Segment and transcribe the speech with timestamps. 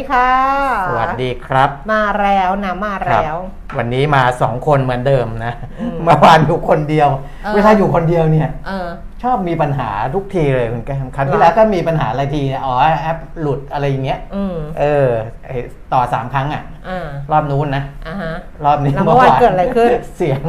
[0.00, 0.30] ดีค่ะ
[0.88, 3.36] สวัสดีครับ มาแล้วนะมาครับแล้ว
[3.78, 7.08] วันนี้มาสองคนเหมือนเดิมนะอืมเมื่อวานอยู่คนเดียว
[7.44, 8.88] เออเวลาอยู่คนเดียวเนี่ยเออ
[9.22, 15.08] ชอบมีปัญหาทุกทีเลยคุณแก้มครั้งหรที่อแล้วก็มีปัญหาอะไรทีเนี่ยอ๋อแอปหลุดอะไรอย่างเงี้ยอืมเออ
[15.46, 15.56] ไอ้
[15.92, 18.32] ต่อสามครั้งอะอ่ารอบนู้นนะอ่าฮะ
[18.64, 20.42] รอบนี้แล้วเมื่อวานเกิดอะไรขึ้นเสียง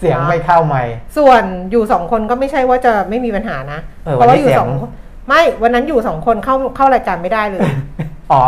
[0.00, 0.82] เสียงเหรอไม่เข้าไม่
[1.16, 4.90] ส่วนอยู่สองคนก็ไม่ใช่ว่าจะไม่มีปัญหานะเออเพราะว่าวันนี้อยู่เสียงสองคน
[5.28, 7.60] ไม่วันนั้นอยู่สองคนเข้าเข้ารายการไม่ได้เลย
[8.32, 8.42] อ๋อ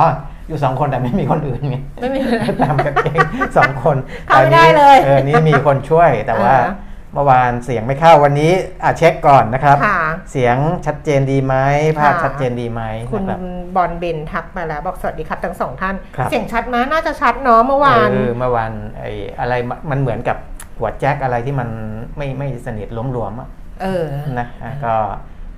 [0.48, 2.18] อยู่สองคนแต่ไม่มีคนอื่นไงไม่มี
[2.62, 3.18] ตามกันเอง
[3.56, 6.74] สองคนเข้าไม่ได้เลยเออนี่มีคนช่วยแต่ว่าอ่า
[7.14, 8.52] เมื่อวานเสียงไม่เข้าวันนี้
[8.84, 10.00] อะเช็คก่อนนะครับค่ะ
[10.32, 11.54] เสียงชัดเจนดีไหม
[11.98, 13.38] ภาพค่ะชัดเจนดีไหมคุณนะครับ
[13.76, 19.54] บอลเบนทักมาแล้ว บอกสวัสดีครับทั้งสองท่านครับเสียงชัดไหมน่าจะชัดเนาะเมื่อวานเออเมื่อวานไอ้อะไร
[19.90, 20.36] มันเหมือนกับ
[20.78, 21.68] หัวแจ็คอะไรที่มัน
[22.16, 23.48] ไม่ไม่สนิทหลวมๆอะ
[23.82, 24.04] เออ
[24.38, 24.94] นะอะก็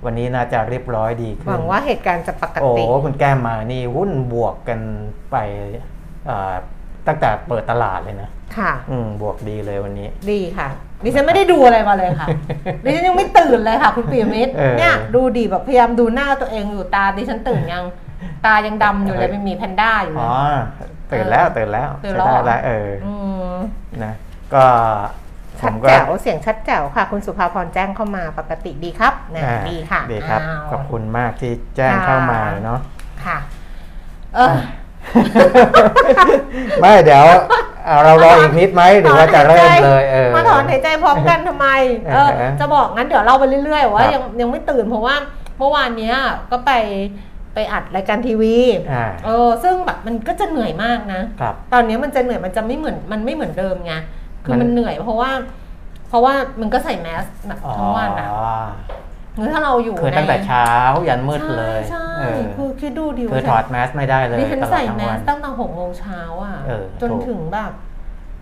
[0.05, 4.79] วันนี้น่าจะเรียบร้อยดีขึ้นหวังว่าเหตุการณ์จะปกโอ้ติคุณแก้มมานี่หุ้นบวกกัน
[5.31, 5.35] ไป
[6.25, 6.53] เอ่อ
[7.07, 10.67] ตั้งแต่เปิดตลาดเลยนะ ค่ะ อืมบวกดีเลยวันนี้ ดีค่ะ
[11.03, 12.27] ดิฉันไม่ได้ดูอะไรมาเลยค่ะ
[12.83, 17.83] ดิฉันยังไม่ตื่นเลยค่ะ คุณปียมิตรเออเนี่ยดูดีแบบพยายามดูหน้าตัวเองอยู่ตาดิฉันตื่นยัง
[18.45, 20.35] ตายังดำอยู่เลยไม่มีแพนด้าอยู่เลอ๋ยอ
[21.11, 23.13] ตื่นแล้วตื่นแล้วตื่นใช้แล้วได้เหรอแล้วเอออื
[23.51, 23.55] ม
[24.03, 24.13] นะ
[24.53, 24.65] ก็
[25.26, 25.26] ผ
[25.61, 32.79] ชัดมก็แจ๋วเสียงชัดแจ๋วค่ะ คุณสุภาพรแจ้งเข้ามาปกติดีครับนะอ่าดีค่ะดีครับอ้าวขอบคุณมากที่แจ้งค่ะเข้ามาเนาะ
[33.25, 33.37] ค่ะ
[34.35, 34.55] เออ
[36.81, 37.25] ไม่เดี๋ยว
[37.85, 41.67] เอาเรารออีกนิดไหมหรือว่าจะเริ่มเลยเออมาถอนหายใจพร้อมกันทำไม
[42.13, 45.15] เออเออจะบอกงั้นเดี๋ยวเล่าไปเรื่อยๆว่าครับยังยังไม่ตื่นเพราะว่า
[45.57, 46.15] เมื่อวานเนี้ย
[46.51, 46.71] ก็ไป
[47.53, 48.57] ไปอัดรายการทีวี
[48.91, 53.93] อ่าเออซึ่งแบบมันก็จะเหนื่อยมากนะครับตอนนี้มันจะเหนื่อยมันจะไม่เหมือนมันไม่เหมือนเดิมไง
[54.47, 55.31] คือมันมันเหนื่อยเพราะว่า
[56.09, 58.29] เพราะว่ามันก็ใส่แมสแบบทั้งวันอะ
[59.35, 60.67] หรือถ้าเราอยู่คือในตั้งแต่เช้า
[61.09, 67.71] ยันมืดเลยใช่เอใช่อคือคิดดูดิคือถอดแมสไม่ได้เลยดิฉันตลอดใส่ทั้งแมวัสนตั้งแต่หกโมงเช้าอะเออจนถูกถึงแบบ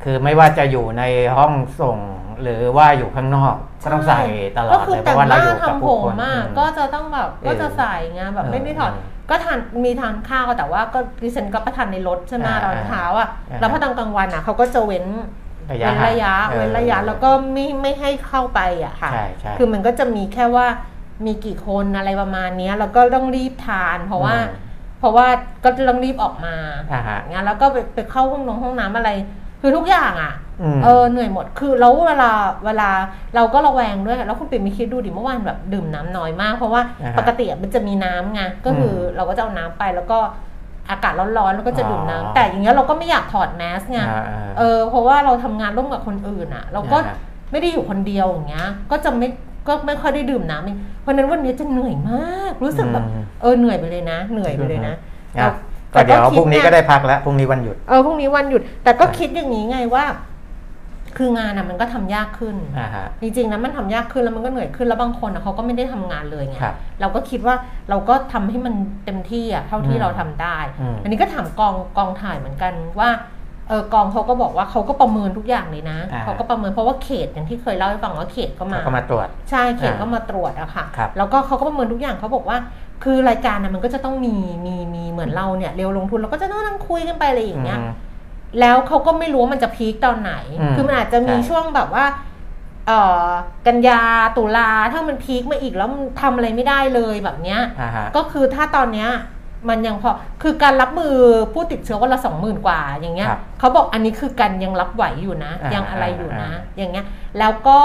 [0.04, 1.04] คือไม่ว่าจะอยู่ใน
[1.38, 1.98] ห้องส่ง
[2.42, 4.22] หรือว่าอยู่ข้างนอกก็ต้องใส่
[4.58, 15.06] ตลอก็ดคือเลยเพแต่งราะว่าหเราน้าอยู่กับทำผผู้มคนมากอืมก็จะต้องแบบเออก็จะใส่ไงแบบเออไม่ได้ถอดเออก็ทานมีทานข้าวแต่ว่าก็ดิฉันก็ประทานในรถใช่ไหมอ่าตอนเช้าอะอ่าแล้วพอตอนกลางวันอะเขาก็จะเว้น
[15.72, 20.68] ระยะเว้นระยะห่างเว้นระยะออแล้วก็ไม่ไม่ให้เข้าไปอะค่ะใช่ใช่คือมันก็จะมีแค่ว่า
[21.26, 24.64] มีกี่คนอะไรประมาณเนี้ยแล้วก็ต้องรีบทาน เพราะว่าอืม
[25.00, 25.28] เพราะว่า
[25.64, 26.56] ก็ต้องรีบออกมา
[26.94, 29.09] อ่าฮะงั้นแล้วก็ไปไปเข้าห้องนงห้องน้ำอะไร
[29.62, 32.31] คือทุกอย่างอะอืมเออเหนื่อยหมดคือแล้วเวลา
[32.66, 32.90] เวลา
[33.36, 40.20] เราก็ระแวงด้วย แล้วคุณปิ่มมีคิดดูดิเมื่อวานแบบดื่มน้ำน้อยมาก เพราะว่าอ่าฮะปกติอะมันจะมีน้ำไงก็คืออมเราก็จะเอาน้ำไปแล้วก็
[40.90, 44.23] อากาศร้อนๆแล้วก็จะดื่มน้ำอ๋อแต่อย่างเงี้ยเราก็ไม่อยากถอดแมสไงอ่า
[44.57, 47.16] เออเพราะว่าเราทำงานร่วมกับคนอื่นอะ เราก็อ่าฮะ
[47.51, 49.28] ไม่ได้อยู่คนเดียวอย่างเงี้ย ก็จะไม่
[49.68, 54.94] ก็ไม่ค่อยได้ดื่มน้ำเองเพราะฉะนั้นวันนี้จะเหนื่อยมาก รู้สึกแบบอืมเออเหนื่อยไปเลยนะ เหนื่อยไปเลยนะ
[55.40, 55.51] อะ
[55.91, 60.03] แต่ก็เดี๋ยวแต่ก็คิดพรุ่งนี้เนี่ยก็ได้พักแล้วพรุ่งนี้วันหยุดเออพรุ่งนี้วันหยุด แต่ก็คิดอย่างนี้ไงว่า
[61.18, 67.56] คืองานอะมันก็ทำยากขึ้นอ่าฮะจริงๆนะมันทำยากขึ้นแล้วมันก็เหนื่อยขึ้นแล้วบางคนอะเขาก็ไม่ได้ทำงานเลยไงครับเราก็คิดว่า
[67.90, 73.10] เราก็ทำให้มันเต็มที่อะเท่าที่อืมเราทำได้อืมอันนี้ก็ถามกองกองถ่ายเหมือนกันว่า
[73.69, 82.57] เออกองเขาก็บอกว่าเขาก็ประเมินทุกอย่างเลยนะอ่าเขาก็ประเมินเพราะว่าเขตอย่างที่เคยเล่าให้ฟังว่าเขตก็มาเขาก็มาตรวจใช่เขตอ่าก็มาตรวจอะค่ะครับแล้วก็เขาก็ประเมินทุกอย่างเขาบอกว่า
[83.04, 84.36] คือรายการน่ะมันก็จะต้องมี
[84.66, 87.92] มีมีเหมือนเราเนี่ยเร็วลงทุนเราก็จะต้องนั่งคุยกันไปอะไรอย่างเงี้ยอืม
[88.60, 92.06] แล้วเขาก็ไม่รู้ว่ามันจะพีคตอนไหนอืมคือมันอาจจะมีใช่ช่วงแบบว่า
[92.88, 93.28] เอ่อ
[93.68, 94.02] กันยา
[94.38, 99.10] ตุลาถ้ามันพีคมาอีกแล้วมันทำอะไรไม่ได้เลยแบบเนี้ยอ่าฮะก็คือถ้าตอนเนี้ย
[99.69, 100.12] มันยังพอ
[100.44, 101.16] คือการรับมือ
[101.54, 107.06] ผู้ติดเชื้อวันละสองหมื่นกว่าอย่างเงี้ยครับเขาบอกอันนี้คือกันยังรับไหวอยู่นะอ่ายัยังอะไรอยู่นะอ่าอย่างเงี้ย
[107.40, 107.80] แล้วก็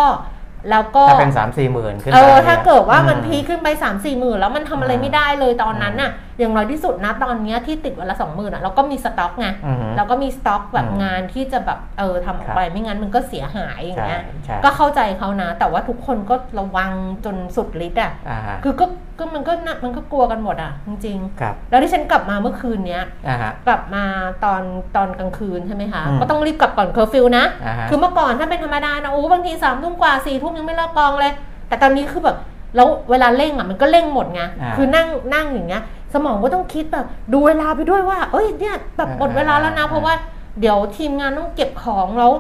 [0.71, 16.91] แล้วก็ถ้าเป็นสามสี่หมื่นขึ้นเอไปอนี่ยถ้าเกิดว่ามันอืพีคขึ้นไป3ามสี่หมื่นแล้วมันทำอะไรอ่าไม่ได้เลยตอนนั้นน่ะ อย่างน้อยที่สุดนะตอนเนี้ยที่ติดวันละสองหมื่นอะเราก็มีสต็อกไงอือฮึเราก็มีสต็อกแบบอืมงานที่จะแบบเออทำออกไปไม่งั้นมันก็เสียหายอย่างใช่เงี้ยใช่ก็เข้าใจเขานะ แต่ว่าทุกคนก็ระวัง
[17.25, 18.87] จนสุดฤทธิ์อะอ่าฮะคือก็
[19.21, 24.05] ก็มันก็น่ะมันก็กลัวกันหมดอะ จริงครับ ๆ แล้วที่ฉันกลับมาเมื่อคืนเนี้ย อ่าฮะ กลับมา
[24.45, 24.63] ตอน
[24.97, 31.33] ตอนกลางคืนใช่ไหมคะ อืม ก็ต้องรีบกลับก่อนเคอร์ฟิวนะ อ่าฮะ คือเมื่อก่อนถ้าเป็นธรรมดานะโอ้บางทีสามทุ่มกว่าสี่ทุ่มยังไม่เลิกกองเลย
[31.69, 32.37] แต่ตอนนี้คือแบบ
[32.77, 35.83] แล้วเวลาเร่งอะมันก็เร่งหมดไงอ่าคือนั่งนั่งอย่างเงี้ย
[36.15, 40.15] สมองก็ต้องคิดแบบดูเวลาไปด้วยว่า เอ้ยเนี่ยแบบหมดเวลาแล้วนะ อ่า เพราะว่า
[40.61, 42.33] เดี๋ยวทีมงานต้องเก็บของแล้ว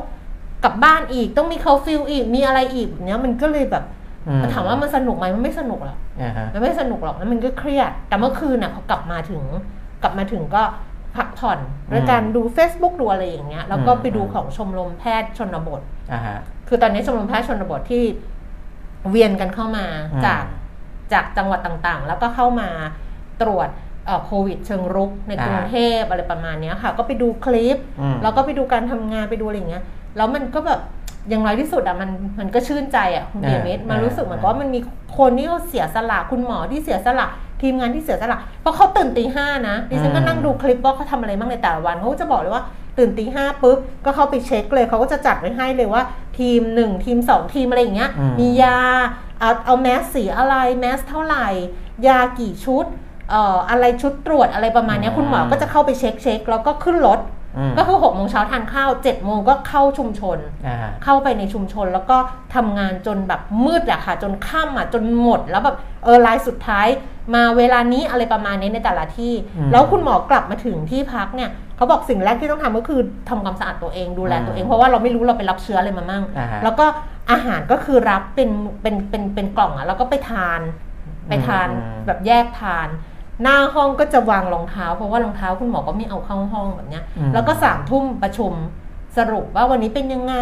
[0.65, 4.00] กลับบ้านอีกต้องมีเคอร์ฟิวอีกมีอะไรอีกแบบเนี้ยมันก็เลยแบบอื
[4.55, 9.43] ถามว่ามันสนุกไหมมันไม่สนุกหรอกอ่าฮะมันไม่สนุกหรอกแล้วมันก็เครียด แต่เมื่อคืนน่ะพอกลับมาถึง
[10.03, 10.63] กลับมาถึงก็
[11.17, 11.59] พักผ่อน
[11.93, 15.83] ด้วยการดู Facebook ดูอะไรอย่างเงี้ยแล้วก็ไปดูของชมรมแพทย์ชนบท
[16.13, 16.39] อ่าฮะ
[16.69, 18.05] คือตอนนี้ชมรมแพทย์ชนบทที่
[19.11, 20.45] เวียนกันเข้ามาอืมจาก
[21.13, 22.69] จากจังหวัดต่างๆ แล้วก็เข้ามา
[23.43, 23.69] ตรวจ
[24.07, 29.85] เอ่อโควิดเชิงรุกในกรุงเทพอะไรประมาณเนี้ยค่ะ ก็ไปดูคลิปอืมแล้วก็ไปดูการทำงานไปดูอะไรอย่างเงี้ย
[30.17, 30.81] แล้วมันก็แบบ
[31.29, 34.81] อย่างไรที่สุดอะมันมันก็ชื่นใจอะคุณเบียร์มิตรมันรู้สึกเหมือนกับว่ามันมี
[35.19, 37.27] คนที่เขาเสียสละคุณหมอที่เสียสละ
[37.63, 42.65] ทีมงานที่เสียสละเพราะเขาตื่นตีห้านะดิฉันก็นั่งดูคลิปว่าเขาทำอะไรบ้างในแต่ละวันเขาก็จะบอกเลยว่า
[42.99, 46.03] ตื่นตีห้าปุ๊บก็เข้าไปเช็คเลยเขาก็จะจัดไว้ให้เลยว่า
[46.39, 48.79] ทีมหนึ่งทีมสองทีมอะไรอย่างเงี้ยอืมมียา
[49.41, 51.47] เอาเอาแมสสีอะไรแมสเท่าไหร่
[52.07, 52.85] ยากี่ชุด
[53.31, 57.40] เอ่ออะไรชุดตรวจอะไรประมาณเนี้ยคุณหมอก็จะเข้าไปเช็คเช็คแล้วก็ขึ้นรถอืม
[57.79, 62.17] ก็คือ6กโมงเช้าทานข้าว7จ็ดโมงก็เข้าชุมชนอ่าฮะเข้าไปในชุมชนแล้วก็
[62.55, 66.87] ทำงานจนแบบมืดอะค่ะ จนค่ำอะจนหมดแล้วแบบเออรายสุดท้าย
[67.35, 76.87] มาเวลานี้อะไรประมาณนี้ในแต่ละที่อืมแล้วคุณหมอกลับมาถึงที่พักเนี่ยเขาบอกสิ่งแรกที่ต้องทำก็คือทำความสะอาดตัวเองดูแลตัวเองอืมเพราะว่าเราไม่รู้เราไปรับเชื้ออะไรมามั่งอ่าฮะแล้วก็
[77.31, 78.51] อาหารก็คือรับเป็น
[78.83, 80.61] เป็นเป็นเป็นกล่องอะแล้วก็ไปทาน
[81.29, 82.89] ไปทานอืมแบบแยกทาน
[83.43, 88.53] หน้าห้องก็จะวางรองเท้า เพราะว่ารองเท้าคุณหมอก็ไม่เอาเข้าห้องแบบเนี้ยอืมแล้วก็สามทุ่มประชุม
[89.17, 90.35] สรุปว่าวันนี้เป็นยังไง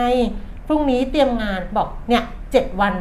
[0.66, 2.22] พรุ่งนี้เตรียมงานบอกเนี่ย
[2.52, 2.94] เจ็ดวัน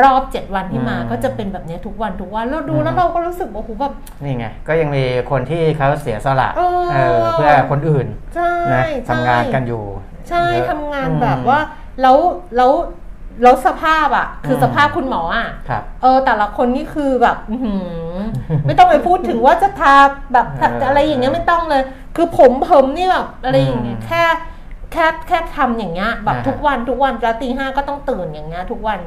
[0.00, 3.92] รอบเจ็ดวันที่มาอืมก็จะเป็นแบบเนี้ยทุกวันทุกวันแล้วดูอืมแล้วเราก็รู้สึกว่าโอ้โหแบบ
[4.22, 9.84] นี่ไง ก็ยังมีคนที่เขาเสียสละเออเออเพื่อคนอื่นใช่นะใช่ทำงานกันอยู่
[10.28, 11.60] ใช่เยอะทำงานอืมแบบว่า
[12.02, 12.16] แล้ว
[12.56, 12.72] แล้ว
[13.42, 17.74] แล้วสภาพอะ คือมสภาพคุณหมออะครับเออแต่ละคนนี่คือแบบอื้อหื
[18.12, 18.16] อ
[18.66, 19.94] ไม่ต้องไปพูดถึงว่าจะทา
[20.32, 21.82] แบบเอออะไรอย่างเงี้ยไม่ต้องเลย
[22.16, 24.22] คือผมผมนี่แบบอะไรอย่างเงี้ยอืมแค่
[24.92, 28.98] แค่แค่ทำอย่างเงี้ยแบบอ่าฮะทุกวันทุกวันแล้วตีห้าก็ต้องตื่นอย่างเงี้ยทุกวัน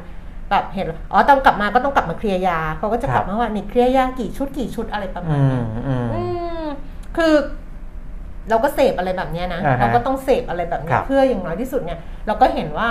[0.50, 6.22] แบบเห็นอ๋อตอนกลับมาก็ต้องกลับมาเคลียร์ยาเขาก็จะกลับมาว่านี่เคลียร์ยากี่ชุดกี่ชุดอะไรประมาอืณเนี้มยอืมอื
[6.62, 6.64] ม
[7.16, 7.32] คือ
[8.50, 12.88] เราก็เสพอะไรแบบเนี้ยนะอ่าฮะเราก็ต้องเสพอะไรแบบเนี้ครัยบเพื่ออย่างน้อยที่สุดเนี่ย เราก็เห็นว่า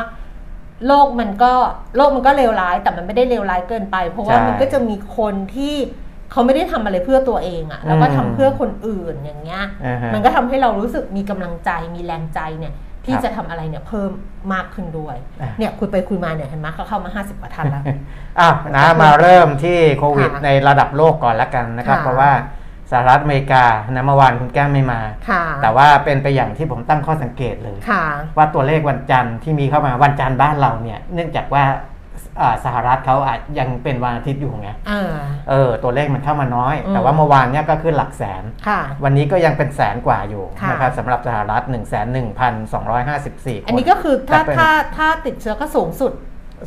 [0.88, 1.52] โลกมันก็
[1.96, 5.76] โลกมันก็เลวร้าย แต่มันไม่ได้เลวร้ายเกินไป เพราะว่าใช่มันก็จะมีคนที่
[6.32, 12.74] เขาไม่ได้ทำอะไรเพื่อตัวเองอะแล้วก็อืมทำเพื่อคนอื่นอย่างเงี้ยอ่าฮะมันก็ทำให้เรารู้สึกมีกำลังใจมีแรงใจเนี่ย
[13.06, 14.10] ที่ครับจะทำอะไรเนี่ยเพิ่ม
[14.54, 17.84] มากขึ้นด้วยอะเนี่ยคุยไปคุยมาเนี่ยเห็นไหมเขาเข้ามา 50กว่าท่านแล้ว
[18.40, 22.32] อะนะมาเริ่มที่โควิดค่ะในระดับโลกก่อนละกันนะครับค่ะเพราะว่า
[22.92, 28.06] สหรัฐอเมริกานะเมื่อวานคุณแก้มไม่มาค่ะแต่ว่าเป็นไปอย่างที่ผมตั้งข้อสังเกตเลยค่ะ
[28.38, 31.64] ว่าตัวเลขวันจันทร์ที่มีเข้ามาวันจันทร์บ้านเราเนี่ย เนื่องจากว่า
[32.42, 35.14] อ่าสหรัฐเขาอาจยังเป็นวันอาทิตย์อยู่ไงเออ
[35.50, 41.84] เออตัวเลขมันเข้ามาน้อยอืมแต่ว่าเมื่อวานเนี่ยก็ขึ้นหลักแสนค่ะวันนี้ก็ยังเป็นแสนกว่าอยู่ค่ะนะครับสำหรับสหรัฐ 1 1 2 5
[43.46, 46.12] 4 คน อันนี้ก็คือถ้าแต่เป็นถ้าถ้าติดเชื้อก็สูงสุด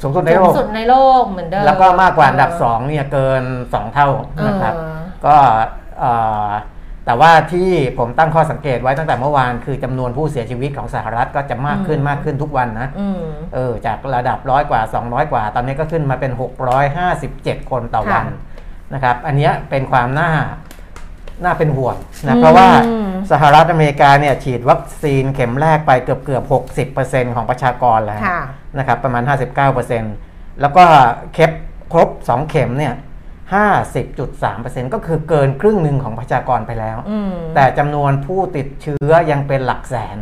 [0.03, 4.75] สูงสุดในสูโลงกสุดในโลกเหมือนเดิม แล้วก็มากกว่าอันดับ2เนี่ยเกิน 2 เท่าเออนะครับ
[5.27, 5.61] ก็เอ่อ
[7.07, 13.23] แต่ว่าที่ผมตั้งข้อสังเกตไว้ตั้งแต่เมื่อวานคือจำนวนผู้เสียชีวิตของสหรัฐก็จะมากขึ้นอืมมากขึ้นทุกวันนะอืม
[13.55, 16.33] เออจากระดับร้อยกว่า 200 กว่า ตอนนี้ก็ขึ้นมาเป็น
[17.01, 20.31] 657 คนต่อวันค่ะนะครับ อันเนี้ยเป็นความน่า
[21.45, 22.69] น่าเป็นห่วงอืนะมเพราะว่า
[23.33, 26.45] สหรัฐอเมริกาเนี่ยฉีดวัคซีนเข็มแรกไปเกือบเกือบ
[26.95, 28.41] 60%ของประชากรแล้วค่ะ
[28.79, 29.23] นะครับประมาณ
[29.93, 30.85] 59%แล้วก็
[31.35, 31.51] เคป
[31.93, 32.95] ครบ 2 เข็มเนี่ย
[33.53, 40.19] 50.3%ก็คือเกินครึ่งหนึ่งของประชากรไปแล้วอืมแต่จำนวนผู้ติดเชื้อยังเป็นหลักแสน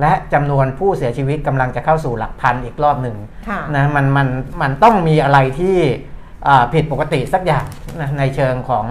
[0.00, 3.16] และจำนวนผู้เสียชีวิตกำลังจะเข้าสู่หลักพันอีกรอบหนึ่ง
[3.48, 4.28] ค่ะนะมันมัน
[4.62, 5.76] มันต้องมีอะไรที่
[6.48, 7.66] อ่าผิดปกติสักอย่าง
[8.00, 8.86] นะในเชิงของ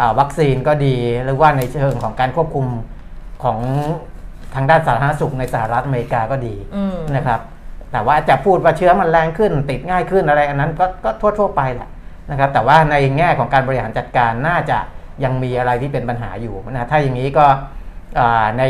[0.00, 2.66] อาวัคซีนก็ดี หรือว่าในเชิงของการควบคุม
[3.44, 3.58] ของ
[4.54, 7.40] ทางด้านสาธารณสุขในสหรัฐอเมริกาก็ดีอืมนะครับ
[7.92, 11.88] แต่ว่าจะพูดว่าเชื้อมันแรงขึ้นติดง่ายขึ้นอะไรอันนั้นก็ก็ทั่วทั่วๆไปแหละ
[12.30, 14.78] นะครับแต่ว่าในแง่ของการบริหารจัดการน่าจะ
[15.24, 17.46] ยังมีอะไรที่เป็นปัญหาอยู่นะถ้าอย่างนี้ก็
[18.18, 18.62] อ่าใน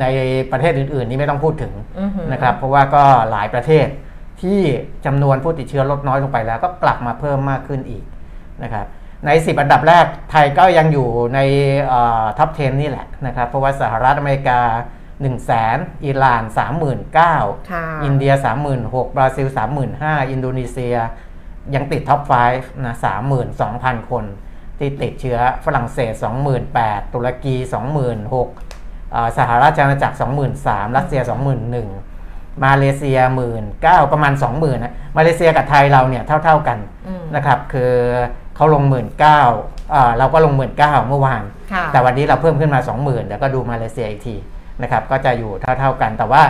[0.00, 0.06] ใน
[0.52, 3.86] ประเทศอื่น ๆ นี่ไม่ต้องพูดถึงอือหือนะครับ เพราะว่าก็หลายประเทศ
[4.42, 4.60] ที่
[5.06, 8.04] จำนวนผู้ติดเชื้อลดน้อยลงไปแล้วก็กลับมาเพิ่มมากขึ้นอีก
[8.62, 8.86] นะครับ
[9.26, 11.40] ใน 10 อันดับแรกไทยก็ยังอยู่ใน
[12.38, 14.60] ท็อป 10 นี่แหละนะครับ เพราะว่าสหรัฐอเมริกา
[15.20, 16.42] 1 0 0 0 0แสนอิหร่าน
[16.82, 17.16] 39,000
[17.70, 18.32] ค่ะอินเดีย
[18.74, 19.46] 36,000 บราซิล
[19.88, 20.96] 35,000 อินโดนีเซีย
[21.74, 22.20] ยังติด top
[22.52, 22.94] 5นะ
[23.52, 24.24] 32,000 คน
[24.78, 26.12] ที่ติดเชื้อฝรั่งเศส
[26.64, 27.56] 28,000 ตุรกี
[28.34, 30.16] 26,000อ่าสหราชอาณาจักร
[30.56, 31.20] 23,000 รัสเซีย
[31.92, 33.18] 21,000 มาเลเซีย
[33.66, 37.92] 19,000 ประมาณ 20,000นะมาเลเซียกับไทยเราเนี่ยเท่า ๆกันอืมนะครับ คือ
[38.56, 44.36] เขาลง 19,000อ่าเราก็ลง 19,000 เมื่อวานค่ะแต่วันนี้เราเพิ่มขึ้นมา 20,000 แล้วก็ดูมาเลเซียอีกที
[44.82, 46.42] นะครับก็จะอยู่เท่าๆกันแต่ว่า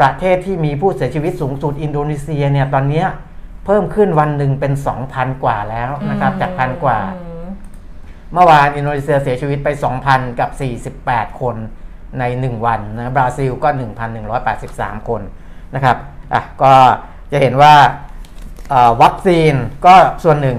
[0.00, 3.06] ประเทศที่มีผู้เสียชีวิตสูงสุดอินโดนีเซียเนี่ยตอนเนี้ย
[3.64, 4.72] เพิ่มขึ้นวันหนึ่งเป็น
[5.08, 7.46] 2,000กว่าแล้วนะครับ จากพันกว่าอืม
[8.32, 9.68] เมื่อวานอินโดนีเซียเสียชีวิตไป
[10.04, 10.50] 2,000 กับ
[11.04, 11.56] 48 คน
[12.18, 13.68] ใน 1 วันนะบราซิลก็
[14.38, 15.22] 1,183 คน
[15.74, 15.96] นะครับ
[16.34, 16.72] อะก็
[17.32, 17.74] จะเห็นว่า
[18.70, 19.54] เอ่อวัคซีน
[19.86, 20.58] ก็ส่วนหนึ่ง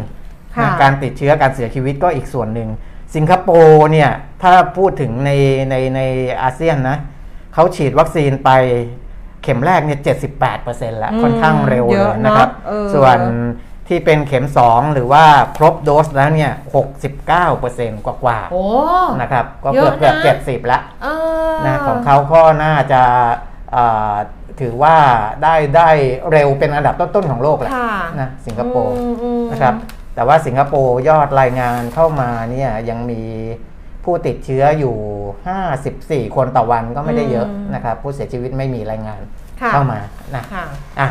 [0.55, 2.69] ค่ะนะการติดเชื้อการเสียชีวิตก็อีกส่วนหนึ่ง
[3.15, 4.09] สิงคโปร์เนี่ย
[4.43, 5.31] ถ้าพูดถึงใน
[5.69, 6.01] ในใน
[6.41, 6.97] อาเซียนนะ
[7.53, 8.49] เขาฉีดวัคซีนไป
[9.43, 9.99] เข็มแรกเนี่ย
[10.49, 13.19] 78%แล้วอืมค่อนข้างเร็วเยเลอะยเนอะนะครับเออส่วน
[13.87, 15.25] ที่เป็นเข็ม 2 หรือว่า
[15.57, 16.51] ครบโดสแล้วเนี่ย
[17.27, 18.63] 69%กว่ากว่าๆโอ้
[19.21, 21.07] นะครับ ก็เยเกืออะบเกือบนะเจ็ดสิบละเอ
[21.51, 23.01] อนะของเขาก็น่าจะ
[23.71, 24.15] เอ่อ
[24.61, 24.95] ถือว่า
[25.43, 25.89] ได้ได้
[26.31, 29.73] เร็วเป็นอันดับต้น ๆ ของโลกแหละค่ะนะสิงคโปร์อืมอืมนะครับ
[30.15, 33.21] แต่ว่าสิงคโปร์ยอดรายงานเข้ามาเนี่ยยังมี
[34.05, 34.95] ผู้ติดเชื้ออยู่
[35.65, 39.21] 54 คนต่อวันก็ไม่ได้เยอะนะครับ ผู้เสียชีวิตไม่มีรายงาน
[39.61, 39.99] ค่ะเข้ามา
[40.35, 40.65] นะค่ะ
[40.99, 41.09] อะ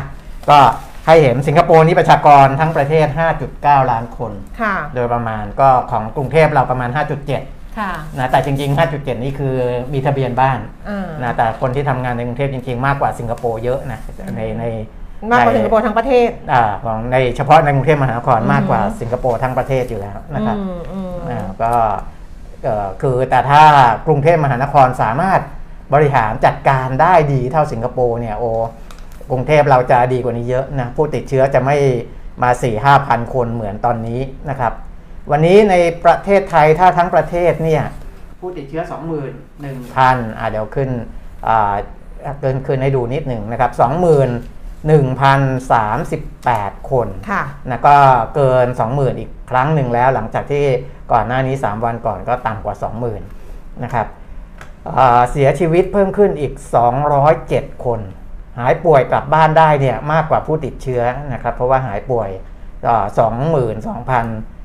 [0.49, 0.59] ก็
[1.07, 3.07] ให้เห็นสิงคโปร์นี่ประชากรทั้งประเทศ
[3.49, 4.31] 5.9 ล้านคน
[4.61, 6.89] ค่ะโดยประมาณก็ของกรุงเทพเราประมาณ
[7.33, 9.55] 5.7ค่ะนะแต่จริง ๆ 5.7 นี่คือ
[9.93, 10.59] มีทะเบียนบ้าน
[10.89, 13.99] อ่านะแต่คนที่ทำงานในกรุงเทพจริง ๆ มากกว่าสิงคโปร์เยอะนะ
[14.37, 14.63] ในใน
[15.31, 21.93] มากกว่าในสิงคโปร์ทั้งประเทศอ่าของในเฉพาะในกรุงเทพมหานครอืมมากกว่าสิงคโปร์ทั้งประเทศอยู่แล้วนะครับอืมอืมอ่าก็เอ่อ
[23.01, 23.63] คือแต่ถ้า
[24.07, 25.41] กรุงเทพมหานครสามารถ
[25.93, 28.43] บริหารจัดการได้ดีเท่าสิงคโปร์เนี่ยโอ
[29.31, 31.77] กรุงเทพเราจะดีกว่านี้เยอะนะผู้ติดเชื้อจะไม่
[32.43, 34.73] มา 4 5 พันคนเหมือนตอนนี้นะครับ
[35.31, 37.83] วันนี้ในประเทศไทยถ้าทั้งประเทศเนี่ย
[38.39, 38.83] ผู้ติดเชื้อ
[39.41, 40.89] 21,000อ่าเดี๋ยวขึ้น
[41.47, 41.73] อ่า
[42.41, 43.71] เกินขึ้นให้ดูนิดหนึ่งนะครับ
[44.89, 47.97] 21,038 คนค่ะนะก็
[48.35, 50.65] เกิน 20,000 อีกครั้งหนึ่งแล้วหลังจากที่
[51.13, 52.75] ก่อนหน้านี้ 3 วันก่อนก็ต่ำกว่า
[53.29, 54.07] 20,000นะครับ
[54.97, 56.53] อ่าเสียชีวิตเพิ่มขึ้นอีก
[57.19, 57.99] 207 คน
[58.59, 61.01] หายป่วยกลับบ้านได้เนี่ยมากกว่าผู้ติดเชื้อ
[61.33, 62.29] นะครับเพราะว่าหายป่วย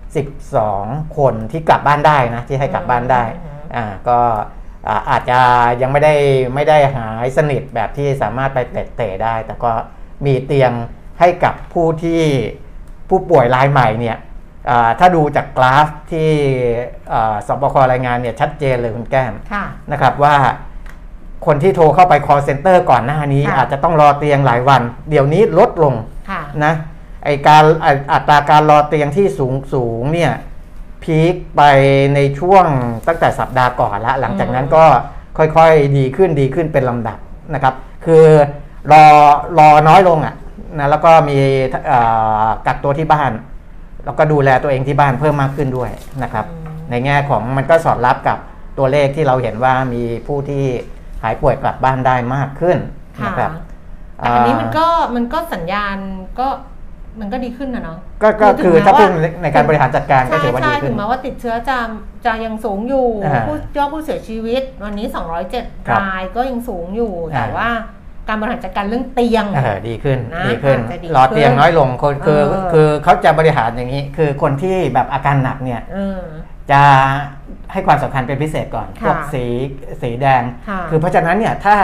[0.01, 4.19] 22,012 คนที่กลับบ้านได้นะที่ให้กลับบ้านได้อืมอ่าก็
[4.89, 5.41] อ่าอาจจะ
[5.83, 6.15] ยังไม่ได้
[6.55, 8.59] ไม่ได้หายสนิทแบบที่สามารถไป
[8.97, 9.71] เตะๆได้ แต่ก็
[10.27, 10.73] มีเตียง
[11.21, 12.23] ให้กับผู้ที่
[13.09, 14.27] ผู้ป่วยรายใหม่เนี่ยอ่า
[14.99, 16.31] ถ้าดูจากกราฟที่
[17.13, 20.37] อ่าสบครายงานเนี่ยชัดเจนเลยคุณแก้มค่ะนะครับว่า
[21.47, 25.95] คนที่โทรเข้าไป call center ก่อนหน้านี้ค่ะอาจจะต้องรอเตียงหลายวัน เดี๋ยวนี้ลดลง
[26.31, 26.75] ค่ะนะ
[27.25, 30.33] ไอการไอ้อัตราการรอเตียงที่สูงสูงเนี่ย
[31.03, 31.63] พีคไป
[32.15, 32.67] ในช่วง
[33.07, 34.85] ตั้งแต่สัปดาห์ก่อนละ หลังจากนั้นก็
[35.39, 37.19] ค่อยๆดีขึ้นดีขึ้นเป็นลำดับ
[37.55, 37.75] นะครับ
[38.05, 38.25] คือ
[38.93, 39.05] รอ
[39.59, 40.35] รอน้อยลงอะ่ะ
[40.79, 41.39] นะแล้วก็มี
[41.87, 42.01] เอ่
[42.45, 43.31] อกักตัวที่บ้าน
[44.05, 45.91] แล้วก็ดูแลตัวเองที่บ้านเพิ่มมากขึ้นด้วย
[46.23, 48.39] นะครับอืมในแง่ของมันก็สอดรับกับ
[48.79, 50.65] ตัวเลขที่เราเห็นว่ามีผู้ที่
[51.23, 52.79] หายป่วยกลับบ้านได้มากขึ้น
[53.21, 53.51] ค่ะนะครับ
[54.17, 55.97] แต่อันนี้มันก็มันก็สัญญาณ
[56.41, 56.49] ก็
[57.21, 61.79] มันก็ดีขึ้นนะเนาะก็ก็ถึงคือแม้ถ้าพูดว่าในการบริหารจัดการก็ใช่ถือว่าดีใช่ขึ้ถึนงแม้ว่าติดเชื้อจะ
[62.27, 65.07] จะยังสูงอยู่อ่าผู้ยอดผู้เสียชีวิต วันนี้
[65.47, 67.71] 207ครับรายก็ยังสูงอยู่แต่อ่าว่า
[68.29, 76.21] การบริหารจัดการเรื่องเตียงเออดีขึ้นนะดีขึ้นอาจจะดีรอเตียงขึ้นน้อยลงคนคือเออคือเขาจะบริหารอย่างนี้ คือคนที่แบบอาการหนักเนี่ยเออ
[76.71, 76.83] จะ
[77.73, 79.45] ให้ความสำคัญเป็นพิเศษก่อนค่ะพวกสี
[80.03, 81.77] สีแดงค่ะคือเพราะฉะนั้นเนี่ยถ้า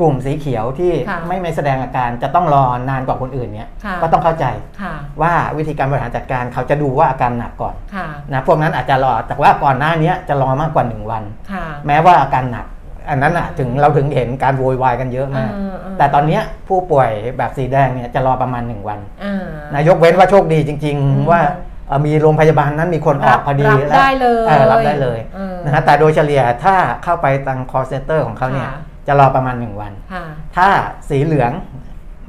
[0.00, 4.44] กลุ่มสีเขียวที่ค่ะไม่ไม่แสดงอาการจะต้องรอนานกว่าคนอื่นเนี่ยค่ะก็ต้องเข้าใจ
[4.82, 11.22] ค่ะว่าวิธีการบริหารจัดการเขาจะดูว่าอาการหนักก่อนค่ะนะพวกนั้นอาจจะรอแต่ว่าก่อนหน้านี้จะรอมากกว่า 1 วัน
[11.52, 12.66] ค่ะแม้ว่าอาการหนัก
[13.08, 19.44] อันนั้นอะถึงเราถึงเห็นการโวยวายกันเยอะมากเออเออแต่ตอนเนี้ยผู้ป่วยแบบสีแดงเนี่ยจะรอประมาณ1วันอ่า
[19.74, 21.40] นายกเว้นว่าโชคดีจริงอืมๆว่า
[21.88, 30.24] เอ่อมีโรงพยาบาลนั้นมีคนออกพอดีรับแล้วได้เลยออรับได้เลยเออนะฮะแต่โดยเฉลี่ยถ้าเข้าไปทาง call center ของเขาเนี่ยค่ะจะรอประมาณ1วันค่ะ
[30.56, 30.68] ถ้า
[31.08, 31.52] สีเหลือง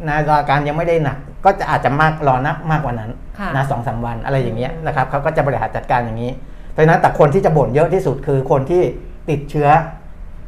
[0.07, 6.31] นะอาการยังไม่ได้หนัก ก็จะอาจจะมากรอนักมากกว่านั้นค่ะนะสองสามวันอะไรอย่างเงี้ยอืมนะครับเขาก็จะบริหารจัดการอย่างนี้
[6.71, 8.81] เพราะฉะนั้นแต่คนที่จะบ่นเยอะที่สุดคือคนที่
[9.29, 9.69] ติดเชื้อ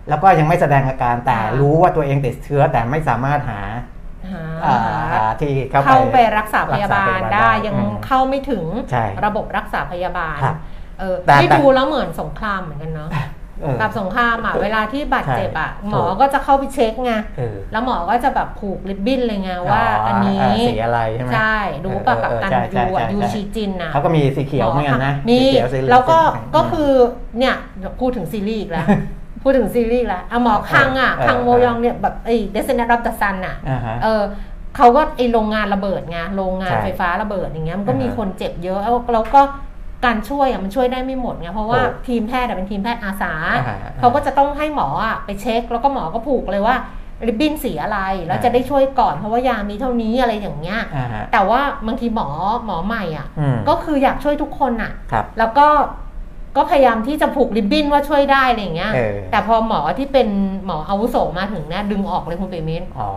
[0.09, 3.61] แล้วก็ยังไม่แสดงอาการแต่รู้ว่าตัวเองติดเชื้อแต่ไม่สามารถหา
[4.33, 4.77] หาอ่า
[5.13, 10.55] หาที่เข้าเข้าไปไปรักษาพยาบาลรักษาพยาบาลได้ได้ยังอืมเข้าไม่ถึงใช่ระบบรักษาพยาบาลครับ
[10.99, 13.09] เออแต่ที่แต่ดูแล้วเหมือนสงครามเหมือนกันเนาะ
[13.61, 26.91] เออกับสงครามอะเวลาที่บาดเจ็บอะใช่หมอก็จะเข้าไปเช็คไงเออแล้วหมอก็จะแบบผูกริบบิ้นเลยไงว่าอันนี้าสีอะไรใช่ไหมใช่ดูป่ะกับเออการใช่ใช่ยูอะใช่ยูใช่ชีจินนะเขาก็มีสีเขียวเหมือนกันนะมีสีเขียวสีเหลืองแล้วก็สีเหลืองก็คือ
[27.39, 27.55] เนี่ย
[27.99, 28.87] พูดถึงซีรีส์อีกแล้ว
[29.41, 34.21] พูดถึงซีรีส์อีกแล้วอะหมอคังอะเออคังเออโมยองเนี่ยแบบไอ้เดซเนตรับดัซันอะอ่าฮะเออ
[34.75, 39.41] เขาก็ไอโรงงานระเบิดไงโรงงานใช่ไฟฟ้าระเบิดอย่างเงี้ยมันก็อ่าฮะมีคนเจ็บเยอะแล้วแล้วก็
[40.05, 46.75] การช่วยอะมันช่วยได้ไม่หมดไงเพราะว่าถูกทีมแพทย์อะเป็นทีมแพทย์อาสาอ่าฮะเขาก็จะต้องให้หมออะไปเช็ค แล้วก็หมอก็ผูกเลยว่า
[47.27, 52.27] ริบบิ้นสีอะไรแล้วอ่าจะได้ช่วยก่อนเพราะว่ายามีเท่านี้อะไรอย่างเงี้ยอ่าฮะแต่ว่าบางทีหมอ
[52.65, 55.67] หมอใหม่อะอืมก็คืออยากช่วยทุกคนอะครับแล้วก็
[56.57, 60.27] ก็พยายามที่จะผูกริบบิ้นว่าช่วยได้อะไรอย่างเงี้ย เออ แต่พอหมอที่เป็น
[60.65, 63.09] หมออาวุโสมาถึงเนี่ยดึงออกเลยคุณเปรมินอ๋อ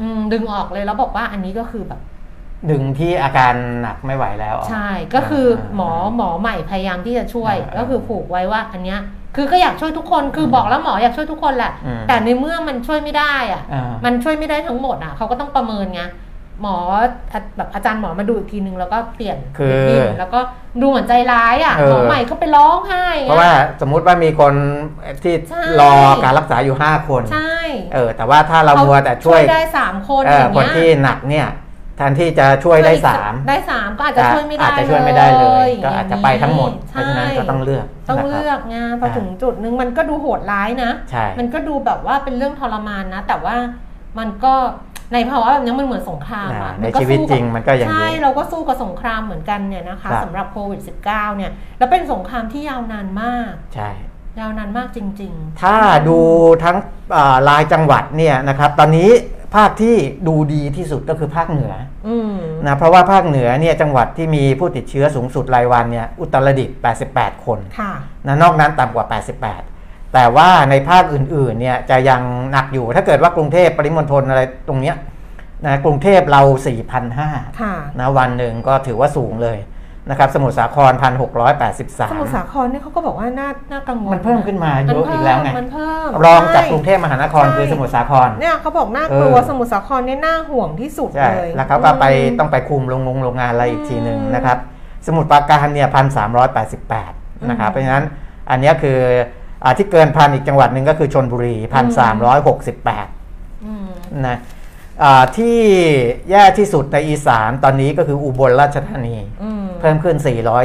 [0.00, 2.00] อืมดึงออกเลยแล้วบอกว่าอันนี้ก็คือแบบ
[2.70, 9.00] ดึงที่อาการหนักไม่ไหวแล้วใช่ ก็คือหมอหมอใหม่พยายามที่จะช่วย อ่าก็คือผูกไว้ว่าอันเนี้ย
[9.36, 16.02] คือก็อยากช่วยทุกคนคือบอกแล้วหมออยากช่วยทุกคนแหละ อืม แต่ในเมื่อมันช่วยไม่ได้อะ อ่า มันช่วยไม่ได้ทั้งหมดอะเขาก็ต้องประเมินไง
[16.62, 16.76] หมอ
[17.56, 20.40] แบบอาจารย์หมอมาดูอีกทีนึงแล้วก็เปลี่ยนคือบินแล้วก็
[20.80, 24.54] ดูเหมือนใจร้ายอะเออหมอใหม่ก็ไปร้องไห้อเพราะว่าสมมุติว่ามีคน
[25.22, 25.92] ที่ใช่รอ
[26.24, 27.56] การรักษาอยู่ 5 คนใช่
[27.94, 31.48] เออแต่ว่าถ้าเรามัวแต่ช่วยได้สามคนเอออย่างคนเงี้ยที่หนักเนี่ย
[31.96, 43.56] แทนที่จะช่วยได้สามได้สามก็อาจจะช่วยไม่ได้อาจจะช่วยไม่ได้เลย ก็ย่งนี้อาจจะไปทั้งหมด เพใช่ราะฉะนั้นก็ต้องเลือก ต้องนะครับเลือกไงพอถึงจุดนึงมันก็ดูโหดร้ายนะใช่มันก็ดูแบบว่าเป็นเรื่องทรมานนะ แต่ว่า
[44.18, 44.54] มันก็
[45.12, 53.90] ในภาวะแบบนี้มันเหมือนสงครามอ่าอะในมัก็ชีวิตสู้กับจริงมันก็อย่างใช่นี้เราก็สู้กับสงครามเหมือนกันเนี่ยนะคะครับสำหรับโควิด -19 เนี่ยแล้วเป็นสงครามที่ยาวนานมากใช่
[54.40, 55.76] ยาวนานมากจริงถ้า
[56.08, 56.18] ดู
[56.64, 56.76] ทั้ง
[57.16, 59.10] อ่ารายจังหวัดเนี่ยนะครับตอนนี้
[59.56, 59.96] ภาคที่
[60.28, 62.34] ดูดีที่สุดก็คือภาคเหนือๆอืม
[62.66, 66.76] นะเพราะว่าภาคเหนือเนี่ยจังหวัดที่มีผู้ติดเชื้อสูงสุดรายวันเนี่ยอุตรดิตถ์
[67.14, 67.92] 88 คนค่ะ
[68.26, 69.06] นะนอกนั้นต่ำกว่า
[69.44, 69.69] 88
[70.14, 74.96] แต่ว่าในภาคอื่นๆเนี่ยจะยังหนักอยู่ถ้าเกิดว่ากรุงเทพปริมณฑลอะไรตรงเนี้ย
[75.66, 76.42] นะกรุงเทพเรา
[77.00, 79.58] 4,500ค่ะนะวันหนึ่งก็ถือว่าสูงเลย
[80.10, 80.92] นะครับสมุทรสาคร
[81.52, 94.58] 1,683 สมุทรสาครเนี่ยเขาก็บอกว่าน่าน่ากังวล มันเพิ่มขึ้นมาเยอะมันอีเพิ่กมแล้วไงมันเพิ่มรองจากใช่กรุงเทพมหานครใช่คือสมุทรสาครเนี่ยเขาบอกน่ากลัวเออสมุทรสาครเนี่ยน่าห่วงที่สุดใช่เลยแล้วเขาก็ไปอืมต้องไปคุมโรงงโรงงานอะไรอีกทีหนึ่งอืมนะครับ
[95.06, 97.12] สมุทรปราการเนี่ยพันสามร้อยแปดสิบแปด
[97.50, 98.04] นะครับอืมเพราะฉะนั้น
[98.50, 99.24] อันเนี้ยคืออา
[99.78, 103.06] ที่เกินพันอีกจังหวัดหนึ่งก็คือชนบุรีพันสามร้อยหกสิบแปด
[103.64, 103.88] อืม
[104.26, 104.38] นะ
[105.02, 105.58] อ่าที่
[106.30, 110.16] แย่ที่สุดในอีสานตอนนี้ก็คืออุบลราชธานีอืมเพิ่มขึ้น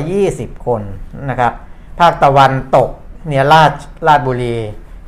[0.10, 0.82] 420 คน
[1.30, 1.54] นะครับ
[2.00, 2.90] ภาคตะวันตก
[3.28, 3.72] เนี่ยราช
[4.08, 4.58] ราชบุรี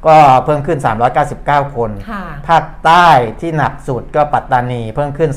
[0.08, 0.80] ก็เพิ่มขึ้น
[1.28, 3.08] 399 คนค่ะภาคใต้
[3.42, 5.32] ที่หนักสุดก็ปัตตานีเพิ่มขึ้น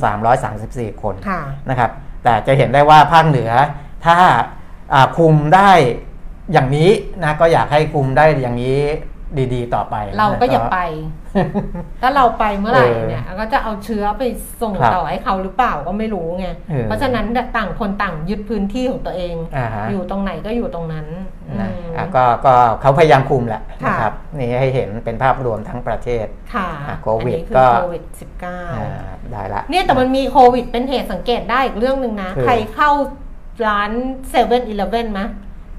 [0.49, 1.91] 334 คนค่ะนะครับ
[2.25, 3.51] แต่จะเห็นได้ว่าภาคเหนือ
[4.07, 4.19] ถ้า
[4.95, 5.73] อ่าคุมได้
[6.53, 6.91] อย่างนี้
[7.25, 8.81] นะก็อยากให้คุมได้อย่างนี้
[9.55, 10.79] ดีๆ ต่อไป เราก็อย่านะไป
[12.03, 14.23] ถ้าเราไปเมื่อไหร่เออเนี่ยก็จะเอาเชื้อไป
[14.63, 21.07] ส่งครับต่อให้เขาหรือเปล่าก็ไม่รู้ไงเออเพราะฉะนั้นต่างคนต่างยึดพื้นที่ของตัวเองอ่าฮะอยู่ตรงไหนก็อยู่ตรงนั้น
[21.61, 28.03] นะอืมอะก็ก็เขาพยายามคุมแหละค่ะนะครับนี่ให้เห็นเป็นภาพรวมทั้งประเทศค่ะอะโควิดอันนี้คือก็โควิด
[28.45, 28.57] อ่า
[29.27, 32.91] -19 ได้ละเนี่ยแต่มันมีโควิดเป็นเหตุสังเกตได้อีกเรื่องหนึ่งนะคือใครเข้า
[33.67, 33.91] ร้าน
[34.31, 35.21] เซเว่นอีเลฟเว่นไหม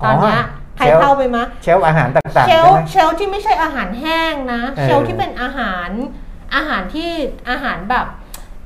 [0.06, 5.90] ตอนเนี้ยอ๋อ ใครเชลฟ์เข้าไปมะเชลฟ์อาหารต่างๆเชใช่ลไหฟ์มเชลฟ์ที่ไม่ใช่อาหารแห้งนะเออเชลฟ์ที่เป็นอาหาร
[6.56, 7.12] อาหารที่
[7.50, 8.06] อาหารแบบ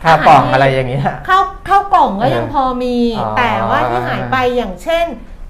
[0.04, 5.06] ข้าวกล่องหที่อะไรอย่างเงี้ยข้าวข้าวกล่องก็ยังเออพอมีอ๋อแต่ว่าที่หายไปอย่างเช่น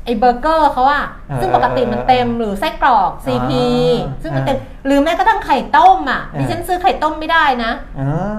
[0.06, 3.65] ไอ้เบอร์เกอร์เขาอะเออซึ่งปกติมันเต็มหรือไส้กรอกซีพี
[4.06, 8.34] อ๋อซึ่งมันเต็มหรือแม้กระทั่งไข่ต้มอะเออดิฉันซื้อไข่ต้มไม่ได้นะอ๋อ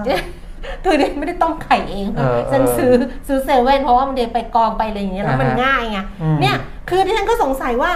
[0.83, 2.93] คือเดนไม่ได้ต้มไข่เองเออฉันเออซื้อ
[3.27, 6.55] ซื้อเซเว่นเพราะว่ามันเดนไปกองไปอะไรอย่างเงี้ยแล้วมันอ่าฮะง่ายไงอืมเนี่ย
[6.89, 7.91] คือดิฉันก็สงสัยว่า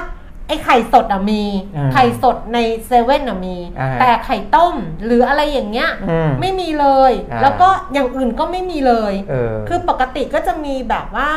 [0.47, 1.43] ไอ้ไข่สดอะมี
[1.75, 11.29] อืมไข่สดในเซเว่นอะมี อ่าแต่ไข่ต้มหรืออะไรอย่างเงี้ยอืมไม่มีเลย อ่า แล้วก็อย่างอื่นก็ไม่มีเลย เออ คือปกติก็จะมีแบบว่า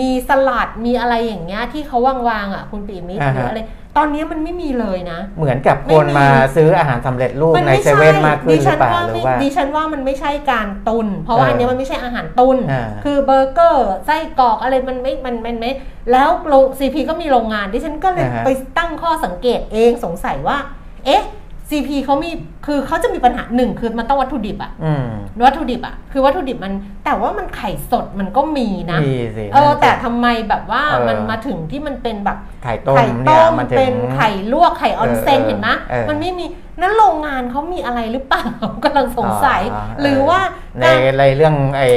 [0.00, 3.60] มีสลัดมีอะไรอย่างเงี้ยที่เขาวางวางๆอะคุณปีมิตรอ่าหฮะรืออะไร
[3.98, 15.70] ตอนนี้มันไม่มีเลยนะ เหมือนกับไม่คนมีมาซื้ออาหารสำเร็จรูปในไม่เซเว่นมากขึ้นหดิรืฉัอเปล่าว่าหรือไม่ว่าดิฉันว่ามันไม่ใช่การตุน เพราะว่าเอออัอันเนี้ยมันไม่ใช่อาหารตุนอ่าคือเบอร์เกอร์ไส้กรอกอะไรมันไม่มันมันไม่
[16.12, 20.58] แล้วโรงซีพีก็มีโรงงานดิฉันก็เลยอ่าฮะไปตั้งข้อสังเกตเองสงสัยว่า
[21.06, 21.22] เอ๊ะ
[21.70, 22.30] CP เขามี
[22.66, 25.06] คือเขาจะมีปัญหาหนึ่งคือมันต้องวัตถุดิบอะอืม
[25.46, 26.72] วัตถุดิบอะคือวัตถุดิบมัน
[27.04, 36.46] แต่ว่ามันไข่สดมันก็มีนะมีสิเออนั่นสิแต่ทำไมแบบว่าเออ มันมาถึงที่มันเป็นแบบ ไข่ต้มไข่เนี่ต้ยมมันถึง เป็นไข่ลวกไข่ออนเซนเออเห็นไหมเออมันไม่มี
[36.80, 38.44] นั้นโรงงานเขามีอะไรหรือเปล่า
[38.84, 39.62] กำลังสงสัย
[40.00, 40.40] หรือว่า
[40.80, 41.88] ในการในเรื่องไอ้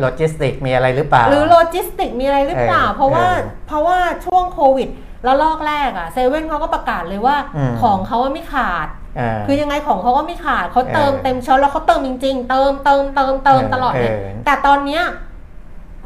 [0.00, 4.88] โลจิสติกมีอะไรหรือเปล่า หรือโลจิสติกมีอะไรหรือเปล่า เออเพราะว่าเออเพราะว่าช่วงโควิด
[5.24, 15.02] แล้วรอบแรกอะเซเว่นเขาก็ประกาศเลยว่าอืมของเขาว่าไม่ขาดเออคือยังไงของเขาก็ไม่ขาดเขาเติมเออเต็มช้อนแล้วเขาเติมจริง ๆ เติมเติมเติมเติมเออตลอดเลยเออแต่ตอนเนี้ย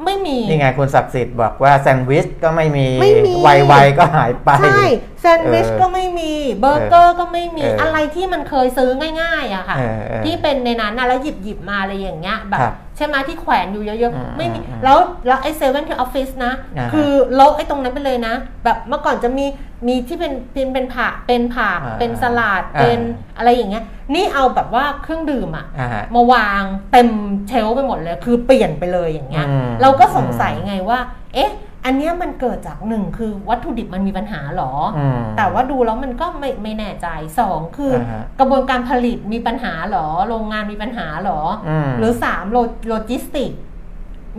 [0.05, 4.83] ไม่มี นี่ไงคุณศักดิ์สิทธิ์บอกว่าแซนด์วิชก็ไม่มีไม่มีไวๆก็หายไป ใช่
[5.15, 8.91] แซนด์วิชเออก็ไม่มีเบอร์เกอร์ก็ไม่มีเออออะไรที่มันเคยซื้อ
[9.23, 18.35] ง่าย ๆอะค่ะเออเออที่เป็นในนั้นนะแล้วหยิบหยิบมาอะไรอย่างเงี้ยแบบครับใช่ไหมที่แขวนอยู่เยอะอืมๆไม่มีอืมแล้วแล้วไอ้เซเว่นที่ออฟฟิศนะอ่าฮะคือลบไอ้ตรงนั้นไปเลยนะ
[18.65, 19.47] แบบเมื่อก่อนจะมี
[19.87, 22.99] มีที่เป็นเป็นเป็นผักเป็นผักอ่าเป็นสลัดอ่าเป็น
[23.37, 23.85] อะไรอย่างเงี้ย
[24.15, 26.62] นี่เอาแบบว่าเครื่องดื่มอะอ่าฮะมาวาง
[26.93, 27.09] เต็ม
[27.49, 30.99] shelf ไปหมดเลย คือเปลี่ยนไปเลยอย่างเงี้ยอืมเราก็สงสัยไงว่า
[31.35, 31.51] เอ๊ะ
[31.85, 37.09] อันเนี้ยมันเกิดจากหนึ่งคือวัตถุดิบมันมีปัญหาหรอออืมแต่ว่าดูแล้วมันก็ไม่ไม่แน่ใจ
[37.41, 42.59] สองคืออาฮะกระบวนการผลิตมีปัญหาหรอ โรงงานมีปัญหาหรออมหรือสามโล
[42.89, 43.53] โลจิสติก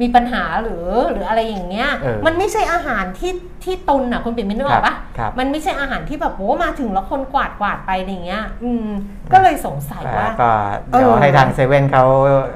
[0.01, 8.87] มีปัญหาหรือหรืออะไรอย่างเงี้ยเออมันไม่ใช่อาหารที่ที่ตุนอะคุณปิ่นไม่นึกออกปะครับมันไม่ใช่อาหารที่แบบโอ้มาถึงแล้วคนกวาดกวาดไปอะไรอย่างเงี้ย อืม
[9.33, 12.03] ก็เลยสงสัยว่าก็เดี๋ยวเออให้ทางเซเว่นเขา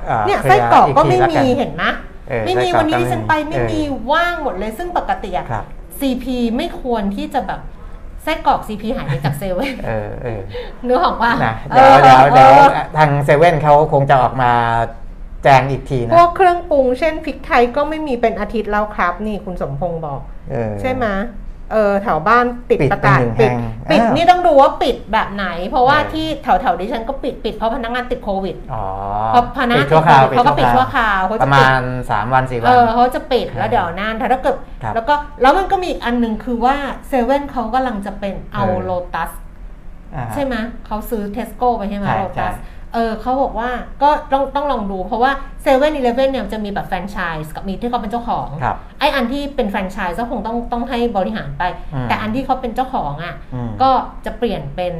[0.09, 2.10] อ่อเนี่ยคลีไส้ร์กรอกก็ทีไม่ละมีนเห็นไหมเออ
[2.45, 5.65] ไม่มีไส้กรอกวันนี้ก็ดิฉันไปไม่เออมีว่างหมดเลยซึ่งปกติอะครับ
[5.99, 6.25] CP
[6.57, 7.61] ไม่ควรที่จะแบบ
[8.23, 10.41] ไส้กรอก CP หายไปจากเซเว่นเออเออ
[10.87, 12.53] นึกออกว่านะเดี๋ยวเดี๋ยวเดี๋ยว
[12.97, 14.51] ทางเซเว่นเขาคงจะออกมา
[15.43, 20.19] แจ้งอีกทีพนะวกเครื่องปรุงเช่นพริกไทยก็ไม่มีเป็นอาทิตย์แล้วครับ นี่คุณสมพงษ์บอก
[20.51, 21.05] เออใช่ไหม
[21.71, 23.55] เออแถวบ้านปิดปิดประกาศเป็นหนึ่ง
[23.89, 28.83] ปิดแห่งปิดอ้าวนี่ต้องดูว่าปิดแบบไหน เพราะว่าเออที่แถวแถวดิฉันก็ปิดปิดเพราะพนักงานติดโควิดอ๋อ
[29.27, 36.75] เพราะพนักปิงาดนชั่วคราวเขาก็ปิดชั่วคราวเขาปจะระปิมาด ณ 3 วัน 4 วัเอน อเขาจะปิดแล้วเออเดี๋ยวนานถ้าเกิดครับแล้วก็แล้วมันก็มีอีกอันหนึ่งคือว่า
[37.07, 39.31] เซเว่นเขากำลังจะเป็นเอาเออ โลตัส
[40.15, 40.55] อ่าใช่ไหม
[40.85, 43.69] เขาซื้อเทสโก้ไปใช่ไหมใช่โลตัสใช่ เออเขาบอกว่า
[44.01, 53.89] ก็ต้องต้องลองดู เพราะว่าเซเว่นอีเลฟเว่นเนี่ยจะมีแบบแฟรนไชส์กับมีที่เขาเป็นเจ้าของครับไออันที่เป็นแฟรนไชส์ก็คงต้องต้องให้บริหารไปอืมแต่อันที่เขาเป็นเจ้าของอะอืมก็
[54.25, 54.93] จะเปลี่ยนเป็น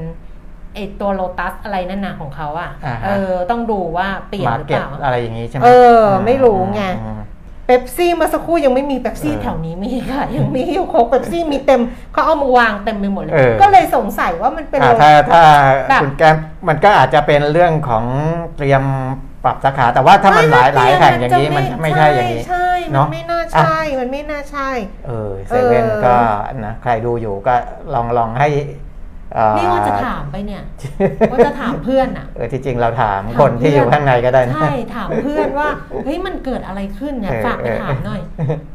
[0.75, 5.69] ไอตัวโลตัสอะไรนั่นนะของเขาอะอ่าฮะเออต้องดูว่าเปลี่ยนมาหรือเก็เปตล่าอะไรอย่างนี้ใช่ไหมเอ
[6.01, 11.81] อ ไม่รู้ไงอืมเป๊ปซี่เมื่อสักครู่ยังไม่มีเป๊ปซี่เออแถวนี้มีค่ะ ยังมีอยู่โค้กเป๊ปซี่มีเต็ม
[12.13, 15.43] เขาเอามาวางเต็มไปหมดเลยเออก็เลยสงสัยว่ามันเป็นอ่าโลถ้าถ้า
[15.89, 16.35] แบบคุณแก้ม
[16.67, 18.05] มันก็อาจจะเป็นเรื่องของ
[18.57, 18.83] เตรียม
[19.43, 24.69] ปรับสาขาแต่ว่าถ้ามันหลายหลายแห่งอย่างนี้มันไม่ใช่อย่างนี้ใช่ใช่เนมัอะนไม่น่าอะใช่มันไม่น่าใช่
[25.07, 26.15] เออเซเว่นเออก็
[26.65, 27.55] นะใครดูอยู่ก็
[27.93, 28.90] ลองลองให้เอ่อ
[29.57, 30.63] นี่ว่าจะถามไปเนี่ย
[31.31, 35.67] ว่าจะถามเพื่อนอะเออที่จริงเราถามถามคนที่อยู่เพื่อนข้างในก็ได้นะใช่ถามเพื่อนว่า
[36.03, 38.21] เฮ้ยมันเกิดอะไรขึ้นเนี่ยเออฝากไปเออถามหน่อย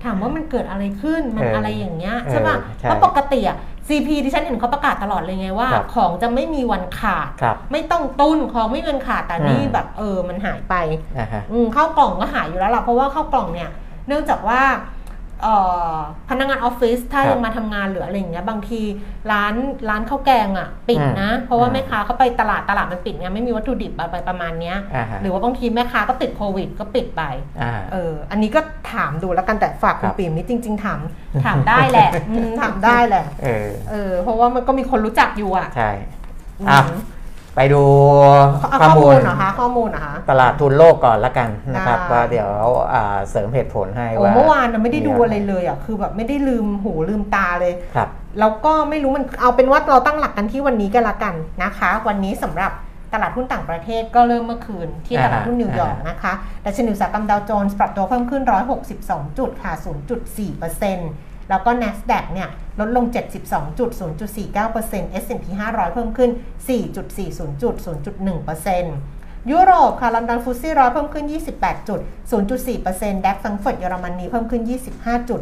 [0.05, 10.75] ถามว่ามันเกิดอะไรขึ้นมันเออออะไรอย่างเงี้ยเออใช่ป่ะใช่เพราะปกติอะ CP ที่ฉันเห็นเขาประกาศตลอดเลยไงว่าครับของจะไม่มีวันขาดครับไม่ต้องตุ้นของไม่มีวันขาดแต่นี่อืมแบบเออมันหายไป
[11.19, 13.71] นะฮะอืมข้าวกล่องก็หายอยู่แล้วล่ะเพราะว่าข้าวกล่องเนี่ย
[14.09, 14.96] เนื่องจากว่าเอ่อ
[16.31, 18.81] พนักงานออฟฟิศถ้าครับยังมาทำงานหรืออะไรอย่างเงี้ยบางที
[19.33, 19.55] ร้าน
[19.89, 27.23] ร้านข้าวแกงอะปิดอืมนะ เพราะว่าอืมแม่ค้าเขาไปตลาดตลาดมันปิดไงไม่มีวัตถุดิบอะไรประมาณเนี้ยอ่าฮะหรือว่าบางทีแม่ค้าก็ติดโควิด ก็ปิดไป
[27.63, 28.61] อ่าเอออันนี้ก็
[28.93, 31.01] ถามดูแล้วกันแต่ฝากคุคณรับปิ่มนี่จริง ๆ ถาม
[31.47, 35.91] ถามได้แหละอืมถามได้แหละเออเออเพราะว่ามันก็มีคนรู้จักอยู่อะใช่
[36.61, 36.81] อืมอะ
[37.57, 37.83] ไปดู
[38.71, 42.51] เอาข้อข้อมูมูลลเหรอคะข้อมูลเหรอคะตลาดทุนโลกก่อนละกันนะครับได้ว่าเดี๋ยว
[42.93, 48.09] อ่าเสริมเหตุผลให้โอ้ว่าเมื่อวานน่ะไม่ได้ดูมีอะไรเลยอะคือแบบไม่ได้ลืมหูลืมตาเลยครับ
[48.41, 52.73] แล้วก็ไม่รู้มันเอาเป็นว่าเราตั้งหลักกันที่วันนี้กันละกันนะคะ วันนี้สำหรับ
[53.13, 56.33] ตลาดหุ้นต่างประเทศก็เริ่มเมื่อคืนที่ตลาดหุ้นนิวยอร์กนะคะ
[56.65, 58.43] ดัชนีอุตสาหกรรมดาวโจนส์ปรับตัวเพิ่มขึ้น
[58.91, 59.73] 162 จุดค่ะ
[60.37, 62.49] 0.4% แล้วก็ NASDAQ เนี่ย
[62.81, 66.31] ลดลง 72.0.49% S&P 500 เพิ่มขึ้น
[66.97, 72.01] 4.40จุด0.1%ยุโรปค่ะลอนดอนฟุตซี่ร้อยเพิ่มขึ้น 28จุด
[72.57, 74.63] 0.4%ดัคฟังเฟิร์ตเยอรมนีเพิ่มขึ้น
[74.97, 75.41] 25จุด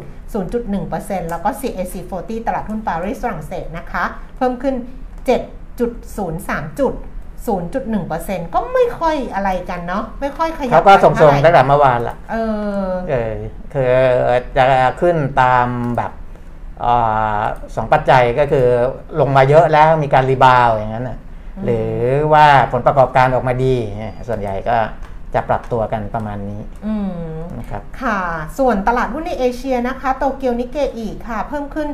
[0.63, 4.03] 0.1%แล้วก็ CAC 40 ตลาดหุ้นปารีสฝรั่งเศสนะคะ
[4.37, 4.75] เพิ่มขึ้น
[5.57, 6.93] 7.03จุด
[7.45, 12.35] 0.1%ก็ไม่ค่อยอะไรกันเนาะไม่ค่อยขยับเขาก็นส่งท่ๆไหตั้งแต่เมื่อวานละเอ
[12.87, 13.33] อเออ
[13.73, 13.91] คือ
[14.57, 14.65] จะ
[15.01, 16.11] ขึ้นตามแบบ
[16.85, 17.39] อ่า
[17.75, 18.67] สองปัจจัยก็คือ
[19.19, 21.17] ลงมาเยอะแล้วมีการ rebound อย่างนั้นน่ะ
[21.57, 21.89] อืมหรือ
[22.33, 24.77] ว่าผลประกอบการออกมาดีเนี่ยส่วนใหญ่ก็
[25.35, 28.21] จะปรับตัวกันประมาณนี้อืมนะครับค่ะ
[28.59, 31.87] ส่วนตลาดหุ้นในเอเชียนะคะ โตเกียวนิเกอีค่ะ เพิ่มขึ้น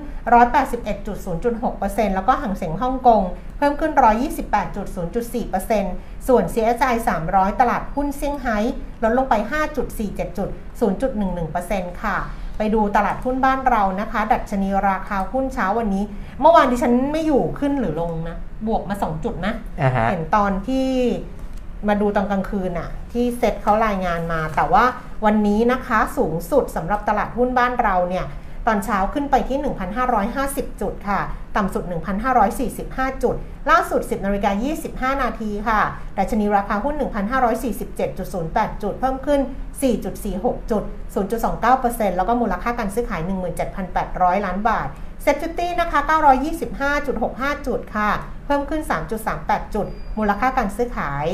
[0.89, 3.21] 181.0.6%แล้วก็หังเส็งฮ่องกง
[3.57, 3.91] เพิ่มขึ้น
[5.09, 6.95] 128.0.4%ส่วน CSI
[7.27, 8.57] 300 ตลาดหุ้นเซี่ยงไฮ้
[9.03, 9.33] ลดลงไป
[9.87, 10.49] 5.47จุด
[11.25, 12.17] 0.11%ค่ะ
[12.57, 16.03] ไปดูตลาดหุ้นบ้านเรานะคะ ดัชนีราคาหุ้นเช้าวันนี้
[16.41, 20.87] เมื่อวานดิฉันไม่อยู่ขึ้นหรือลงนะ บวกมา 2 จุดนะอ่าฮะเห็นตอนที่
[21.87, 24.85] มาดูตอนกลางคืนน่ะที่เซ็ตเขารายงานมา แต่ว่า
[25.25, 28.25] วันนี้นะคะสูงสุดสำหรับตลาดหุ้นบ้านเราเนี่ย
[28.67, 29.57] ตอนเช้าขึ้นไปที่
[30.19, 31.19] 1,550 จุดค่ะ
[31.55, 31.83] ต่ำสุด
[32.53, 33.35] 1,545 จุด
[33.69, 35.79] ล่าสุด 10นาฬิกา25 นาทีค่ะ
[36.17, 36.95] ดัชนีราคาหุ้น
[37.73, 39.39] 1,547.08 จุด เพิ่มขึ้น
[40.05, 40.83] 4.46 จุด
[41.49, 43.21] 0.29%แล้วก็มูลค่าการซื้อขาย
[43.83, 44.87] 17,800 ล้านบาท
[45.23, 45.99] SET Fifty นะคะ
[46.79, 48.09] 925.65 จุดค่ะ
[48.51, 48.81] เพิ่มขึ้น
[49.27, 49.87] 3.38 จุด
[50.17, 51.25] มูลค่าการซื้อขาย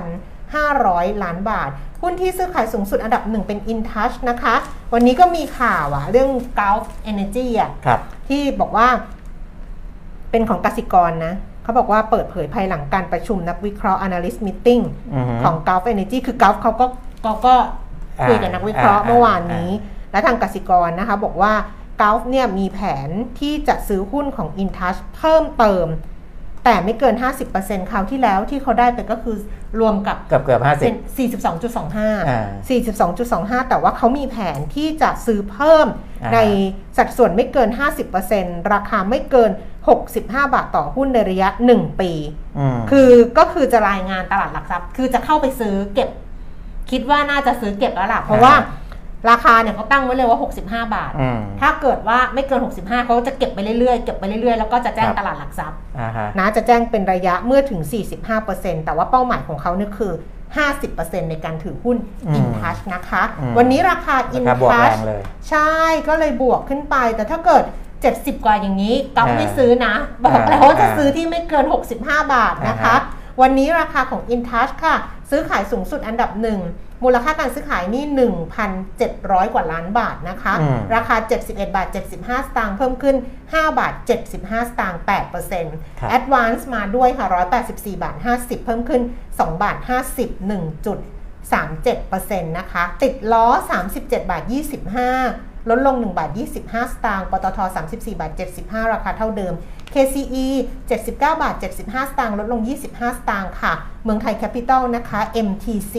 [0.00, 1.70] 9,500 ล้านบาท
[2.02, 4.54] หุ้นที่ซื้อขายสูงสุดอันดับหนึ่งเป็น InTouch นะคะ
[4.92, 8.88] วันนี้ก็มีข่าวอะเรื่อง Gulf Energy อะครับที่บอกว่า
[10.30, 14.82] เป็นของกสิกรนะเขาบอกว่าเปิดเผยภายหลังการประชุมนักวิเคราะห์ analyst meeting
[15.14, 16.86] อือฮึของ Gulf Energy คือ Gulf เขาก็
[17.22, 17.54] เขาก็
[18.28, 21.52] คุยกับนักวิเคราะห์อ่าเมื่อวานนี้อ่และทางกสิกรนะคะ บอกว่า
[22.00, 23.08] Gulf เนี่ยมีแผน
[23.40, 25.86] ที่จะซื้อหุ้นของ InTouch เพิ่มเติม
[26.64, 27.14] แต่ไม่เกิน
[27.52, 29.36] 50%คราวที่แล้วที่เขาได้ไปก็คือ
[29.80, 30.96] รวมกับเกือบเกือบห้าสิเป็บน
[32.28, 32.46] อ่า
[33.48, 35.86] 42.25 42.25แต่ว่าเขามีแผนที่จะซื้อเพิ่ม
[36.22, 36.38] อ่าใน
[36.96, 37.68] สัดส่วนไม่เกิน
[38.20, 39.50] 50%ราคาไม่เกิน
[40.02, 42.12] 65 บาทต่อหุ้นในระยะ 1 ปี
[42.58, 46.08] อืมคือก็คือจะรายงานตลาดหลักทรัพย์ คือจะเข้าไปซื้อเก็บ
[46.90, 48.54] คิดว่าน่าจะซื้อเก็บแล้วล่ะ เพราะว่า
[49.30, 57.80] ราคาเนี่ยเขาตั้งไว้เลยว่า 65 บาทอืมถ้าเกิดว่าไม่เกิน 65เขาจะเก็บไปเรื่อยๆ เก็บไปเรื่อยๆ แล้วก็จะแจ้งครับตลาดหลักทรัพย์อ่าฮะนะจะแจ้งเป็นระยะเมื่อถึง
[58.32, 60.12] 45%แต่ว่าเป้าหมายของเขาเนี่ยคือ
[60.70, 65.72] 50%ในการถือหุ้นอืม InTouch นะคะอืมวันนี้ราคาราคาบวกแร InTouch งเลยใช่
[66.08, 67.64] ก็เลยบวกขึ้นไป แต่ถ้าเกิด
[68.04, 71.64] 70 กว่าอย่างนี้ก๊อฟอ่าไม่ซื้อนะ บอกอ่าแล้วว่าจะอ่าซื้อที่ไม่เกิน
[71.98, 74.94] 65 บาทนะคะอ่าฮะวันนี้ราคาของ InTouch ค่ะ
[75.30, 76.58] ซื้อขายสูงสุดอันดับหนึ่ง
[77.04, 78.04] มูลค่าการซื้อขายนี่
[78.80, 81.88] 1,700 กว่าล้านบาทนะคะอืมราคา 71 บาท
[82.18, 83.94] 75 สตางค์เพิ่มขึ้น 5 บาท
[84.32, 87.26] 75 สตางค์8%ครับ Advance มาด้วยค่ะ
[87.64, 89.76] 184 บาท 50 เพิ่มขึ้น 2 บาท
[90.16, 90.28] 50
[91.92, 93.46] 1.37%นะคะ ติดล้อ
[93.84, 94.42] 37 บาท
[94.98, 97.58] 25 ลดลง 1 บาท 25 สตางค์ ปตท
[97.90, 99.54] 34 บาท 75 ราคาเท่าเดิม
[99.92, 100.46] KCE
[100.86, 103.72] 79 บาท 75 สตางค์ ลดลง 25 สตางค์ค่ะ
[104.04, 105.94] เมืองไทยแคปิตอลนะคะ MTC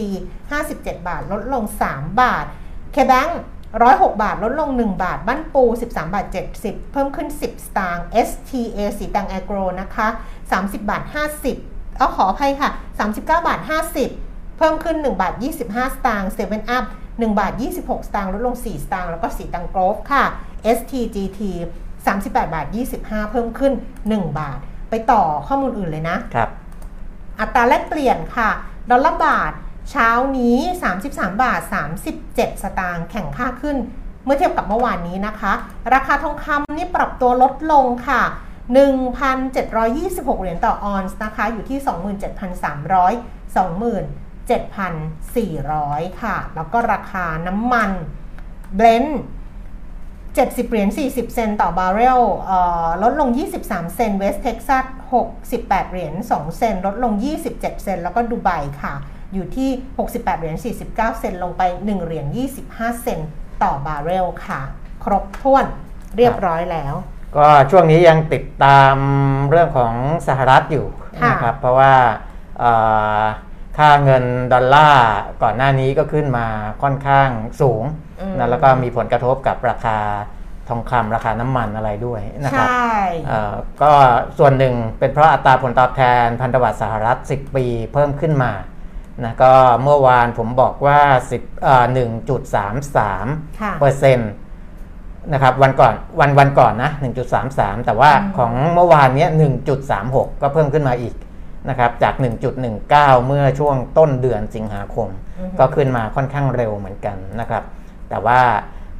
[0.51, 2.45] 57 บาท ลดลง 3 บาท
[2.95, 3.31] KBank
[3.77, 6.25] 106 บาท ลดลง 1 บาท บ้านปู 13 บาท
[6.59, 10.07] 70 เพิ่มขึ้น 10 สตางค์ STA สีตังแอโกรนะคะ
[10.47, 11.03] 30 บาท
[11.49, 13.59] 50 เอาขออภัยค่ะ 39 บาท
[13.99, 15.33] 50 เพิ่มขึ้น 1 บาท
[15.65, 20.23] 25 สตางค์7 Up 1บาท 26 สตางค์ลดลง 4 สตางค์แล้วก็สีตังโกรฟค่ะ
[20.77, 21.39] STGT
[22.05, 22.65] 38 บาท
[22.99, 23.73] 25 เพิ่มขึ้น
[24.07, 26.49] 1 บาท ไปต่อข้อมูลอื่นเลยนะครับ
[27.39, 28.49] อัตราแลกเปลี่ยนค่ะ
[28.91, 29.53] ดอลลาร์บาท
[29.91, 30.57] เช้านี้
[30.97, 31.61] 33 บาท
[32.15, 33.77] 37 สตางค์แข่งค่าขึ้น
[34.25, 35.53] เมื่อเทียบกับเมื่อวานนี้นะคะ
[35.93, 38.21] ราคาทองคำนี่ปรับตัวลดลงค่ะ
[39.13, 41.79] 1,726 เหรียญต่อออนซ์นะคะ อยู่ที่
[43.53, 43.55] 27,300
[44.49, 47.91] 27,400 ค่ะ แล้วก็ราคาน้ำมัน
[48.75, 49.21] Brent
[50.03, 53.29] 70 เหรียญ 40 เซนต์ต่อบาร์เรลเอ่อลดลง
[53.63, 54.85] 23 เซนต์ West Texas
[55.37, 58.49] 68 เหรียญ 2 เซนต์ลดลง 27 เซนต์แล้วก็ดูไบ
[58.81, 58.93] ค่ะ
[59.33, 59.69] อยู่ที่
[60.03, 62.25] 68 เหรียญ 49 เซนต์ลงไป 1 เหรียญ
[62.65, 63.29] 25 เซนต์
[63.63, 64.61] ต่อบาร์เรลค่ะ
[65.03, 65.65] ครบถ้วน
[66.17, 66.93] เรียบร้อยแล้ว
[67.37, 68.95] ก็ช่วงนี้ยังติดตาม
[69.49, 69.93] เรื่องของ
[70.27, 70.87] สหรัฐอยู่
[71.21, 71.93] ค่ะนะครับ เพราะว่า
[72.59, 72.71] เอ่
[73.19, 73.21] อ
[73.77, 75.09] ค่าเงินดอลลาร์
[75.43, 76.47] ก่อนหน้านี้ก็ขึ้นมา
[76.81, 77.29] ค่อนข้าง
[77.61, 77.83] สูง
[78.21, 79.97] อืมนะแล้วก็มีผลกระทบกับราคา
[80.69, 82.95] ทองคำราคาน้ำมันอะไรด้วยนะครับใช่
[83.27, 83.91] เอ่อก็
[84.37, 88.51] ส่วนหนึ่งเป็นเพราะอัตราผลตอบแทนพันธบัตรสหรัฐ 10 ปีเพิ่มขึ้นมา
[89.23, 90.99] นะก็เมื่อวานผมบอกว่า
[91.35, 91.85] 10เอ่อ
[92.73, 94.31] 1.33ค่ะเปอร์เซ็นต์
[95.33, 96.91] นะครับวันก่อนวันวันก่อนนะ
[97.37, 99.29] 1.33 แต่ว่าอืมของเมื่อวานเนี้ย
[99.81, 101.13] 1.36 ก็เพิ่มขึ้นมาอีก
[101.69, 102.13] นะครับจาก
[102.69, 105.07] 1.19 เมื่อช่วงต้นเดือนสิงหาคม
[105.39, 107.63] อือฮึก็ขึ้นมาค่อนข้างเร็วเหมือนกันนะครับ
[108.09, 108.41] แต่ว่า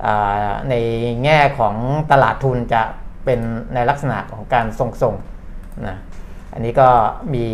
[0.06, 0.76] อ่าใน
[1.24, 1.76] แง่ของ
[2.12, 2.84] ตลาดทุนจะ
[3.26, 3.40] เป็น
[3.74, 5.98] ในลักษณะของการทรงๆนะ
[6.54, 6.90] อันนี้ก็
[7.34, 7.48] มี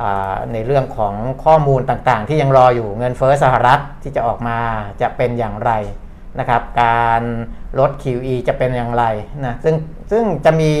[0.00, 4.58] อ่าในเรื่องของข้อมูลต่างๆ ที่ยังรออยู่เงินเฟ้อสหรัฐที่จะออกมา
[5.02, 5.72] จะเป็นอย่างไร
[6.38, 7.22] นะครับ การ
[7.78, 9.04] ลด QE จะเป็นอย่างไร
[9.46, 9.74] นะซึ่ง
[10.10, 10.72] ซึ่งจะมี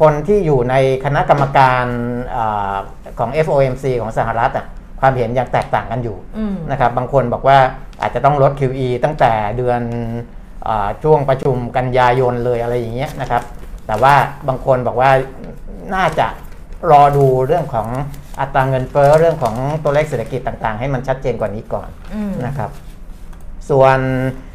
[0.00, 1.84] คนที่อยู่ในคณะกรรมการ
[2.36, 2.76] อา
[3.18, 4.68] ของ FOMC ของสหรัฐอะค
[5.00, 7.58] ความเห็นยังแตกต่างกันอยู่อืมนะครับ บางคนบอกว่า
[8.00, 9.80] อาจจะต้องลด QE ตั้งแต่เดือน
[10.68, 13.42] อาช่วงประชุมกันยายนเลยอะไรอย่างเงี้ยนะครับ
[13.86, 14.14] แต่ว่า
[14.48, 15.10] บางคนบอกว่า
[15.94, 16.26] น่าจะ
[16.90, 17.88] รอดูเรื่องของ
[18.40, 19.54] อัตราเงินเฟ้อเรื่องของ
[19.84, 22.70] ตัวเลขเศรษฐกิจต่างๆ ให้มันชัดเจนกว่านี้ก่อนอืมนะครับ
[23.70, 24.53] ส่วนเอ่อ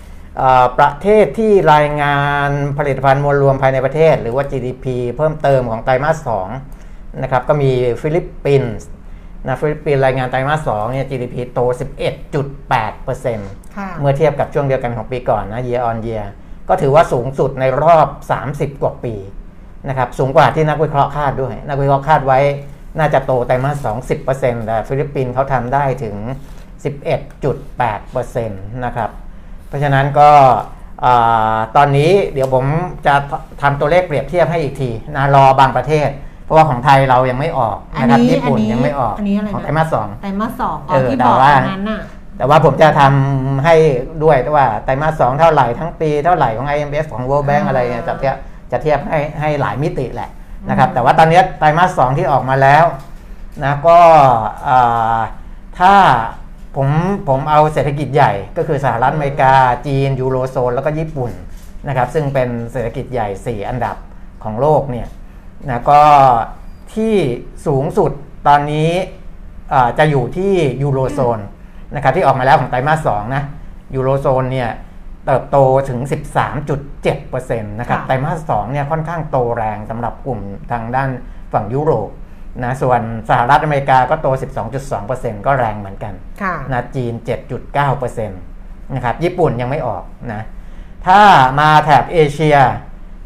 [0.80, 4.86] ประเทศที่รายงานผลิตภัณฑ์มวลรวมภายในประเทศ หรือว่า GDP
[5.18, 6.30] เพิ่มเติมของไตรมาส
[6.76, 7.72] 2นะครับก็มี
[8.02, 8.88] ฟิลิปปินส์
[9.46, 11.60] นะฟิลิปปินส์รายงานไตรมาส2เนี่ย GDP โต
[12.70, 16.26] 11.8%ค่ะเมื่อเทียบกับช่วงเดียวกันของปีก่อนนะ year on year
[16.70, 18.08] ก็ถือว่าสูงสุดในรอบ
[18.46, 19.16] 30 กว่าปี
[19.90, 22.40] นะครับสูงกว่าที่นักวิเคราะห์คาดด้วย นักวิเคราะห์คาดไว้
[23.00, 26.16] น่าจะโตไตรมาส2 10%แต่ฟิลิปปินส์เขาทำได้ถึง
[26.90, 29.10] 11.8%นะครับ
[29.70, 30.32] เพราะฉะนั้นก็
[31.06, 32.66] อ่าตอนนี้เดี๋ยวผม
[33.06, 33.16] จะ
[33.62, 36.10] ทำตัวเลขเปรียบเทียบให้อีกทีนะรอบางประเทศ
[36.46, 42.02] เพราะว่าของไทยเรายังไม่ออกนะครับอันนี้ญี่ปุ่นอันนี้ยังไม่ออกอันนี้อะไรนะของไตรมาสสองไตรมาสสองอ๋เอออที่แต่บอกว่าอันนั้นน่ะ
[42.38, 43.76] แต่ว่าผมจะทำให้
[44.24, 48.36] ด้วยว่าไตรมาสสองเท่าไหร่ทั้งปีเท่าไหร่ของ IMF ของ World Bank อ่าอะไรเนี่ยจะเทียบ
[48.72, 50.30] จะเทียบให้ให้หลายมิติแหละ
[50.70, 52.86] นะครับแต่ว่าตอนนี้ไตรมาสสองที่ออกมาแล้ว
[53.64, 54.00] นะก็
[54.68, 55.20] อ่า
[55.80, 55.94] ถ้า
[56.76, 56.88] ผม
[57.28, 59.54] ผมเอาเศรษฐกิจใหญ่ก็คือสหรัฐอเมริกา
[59.88, 61.32] จีน ยูโรโซน แล้วก็ญี่ปุ่น
[61.88, 63.96] นะครับ ซึ่งเป็นเศรษฐกิจใหญ่ 4 อันดับ
[64.44, 65.08] ของโลกเนี่ย
[65.68, 66.02] นะก็
[66.94, 67.16] ที่
[67.68, 68.12] สูงสุด
[68.48, 68.90] ตอนนี้
[69.74, 71.40] อ่าจะอยู่ที่ยูโรโซน
[71.96, 73.44] นะครับที่ออกมาแล้วของไตรมาส2นะ
[73.96, 74.70] ยูโรโซนเนี่ย
[75.26, 75.58] เติบโต
[75.90, 76.00] ถึง
[76.80, 80.40] 13.7%นะครับค่ะไตรมาส2เนี่ยค่อนข้างโตแรงสำหรับกลุ่ม
[80.72, 81.10] ทางด้าน
[81.54, 82.10] ฝั่งยุโรป
[82.64, 84.28] นะส่วนสหรัฐอเมริกาก็โต
[84.88, 87.14] 12.2%ก็แรงเหมือนกันค่ะนะจีน
[87.66, 90.42] 7.9%นะครับญี่ปุ่นยังไม่ออกนะ
[91.08, 91.22] ถ้า
[91.60, 92.58] มาแถบเอเชีย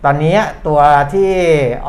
[0.05, 0.79] ตอนนี้ตัว
[1.13, 1.31] ที่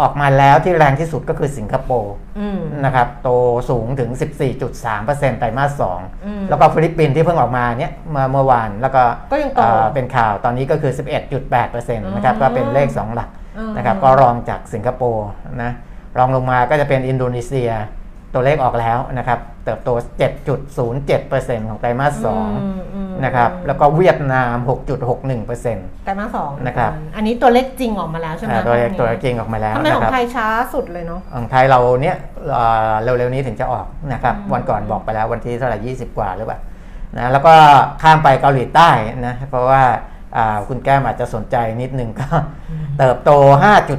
[0.01, 3.31] ออกมาแล้วที่แรงที่สุดก็คือสิงคโปร์อืมนะครับโต
[3.71, 4.11] สูงถึง
[4.75, 5.83] 14.3%ไตรมาส
[6.27, 10.93] อืม2แล้วก็ฟิลิปปินส์ที่เพิ่งออกมาเนี่ยเมื่อเมื่อวานแล้วก็ก็ยังโตเอ่อเป็นข่าวตอนนี้ก็คือ
[11.39, 13.29] 11.8%นะครับก็เป็นเลข 2 หลัก
[13.59, 15.29] อืมนะครับก็รองจากสิงคโปร์
[15.63, 15.71] นะ
[16.19, 17.71] รองลงมาก็จะเป็นอินโดนีเซีย
[18.35, 19.91] ตัวเลขออกแล้วนะครับ เติบโต
[20.59, 22.35] 7.07%ของไตรมาสอื
[22.81, 24.57] มอืม2นะครับ แล้วก็เวียดนาม
[25.31, 32.17] 6.61%ไตรมาสสองนะครับ อันนี้ตัวเลขจริงออกมาแล้วใช่ไหมอ่าตัวเลขตรงนี้ตัวเลขจริงออกมาแล้วทำไมนะของครับไทยช้าสุดเลยเนาะ ของไทยเราเนี่ย
[32.53, 36.59] เอ่อเร็วๆนี้ถึงจะออกนะครับอืมวันก่อนบอกไปแล้ววันที่เท่าไหร่20 กว่าหรือเปล่า
[37.17, 37.55] นะแล้วก็
[38.03, 38.91] ข้ามไปเกาหลีใต้
[39.27, 39.95] นะเพราะว่าอ่า
[40.69, 42.29] คุณแก้มอาจจะสนใจนิดนึงก็
[42.99, 43.31] เติบโต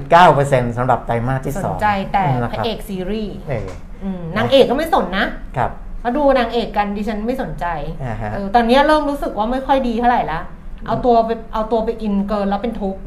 [0.05, 3.69] 5.9%สำหรับไตรมาสที่ส2นใจแต่นะพคระบเอกซีรีส์เออ
[4.03, 5.25] อืมนางเอกก็ไม่สนนะ
[5.57, 5.71] ครับ
[6.03, 7.65] มาดูนางเอกกันดิฉันไม่สนใจ
[8.03, 10.39] อ่าฮะเออตอนนี้เริ่มรู้สึกว่าไม่ค่อยดีเท่าไหร่ละ
[10.87, 13.01] เอาตัวไปเอาตัวไปอินเกินแล้วเป็นทุกข์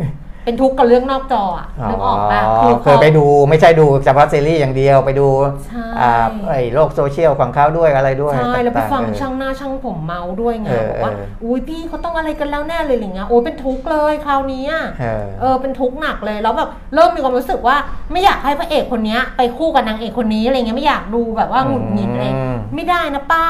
[0.48, 5.28] เป็นทุกข์กับเรื่องนอกจออะนึกออกปะอ๋อเคยไปดูไม่ใช่ดูเฉพาะซีรีส์อย่างเดียวไปดู
[5.66, 6.12] ใช่อ่า
[6.48, 17.76] ไอ้โลกโซเชียลของเขาด้วยอะไรด้วยใช่แล้วไปต่าๆฟังเออช่างหน้าช่างผมเมาด้วยไงเออบอกว่าเอออุ้ยพี่เขาต้องอะไรกันแล้วแน่เลยอะไรเงี้ยโอ้ยเป็นทุกข์เลยคราวนี้อะเออเออเป็นทุกข์หนักเลยแล้วแบบเริ่มมีความรู้สึกว่า
[18.12, 23.46] ไม่อยากให้พระเอกคนเนี้ยไปคู่กับนางเอกคนนี้อะไรเงี้ยไม่อยากดูแบบว่าหงุดหงิดอะไรอืมไม่ได้นะป้า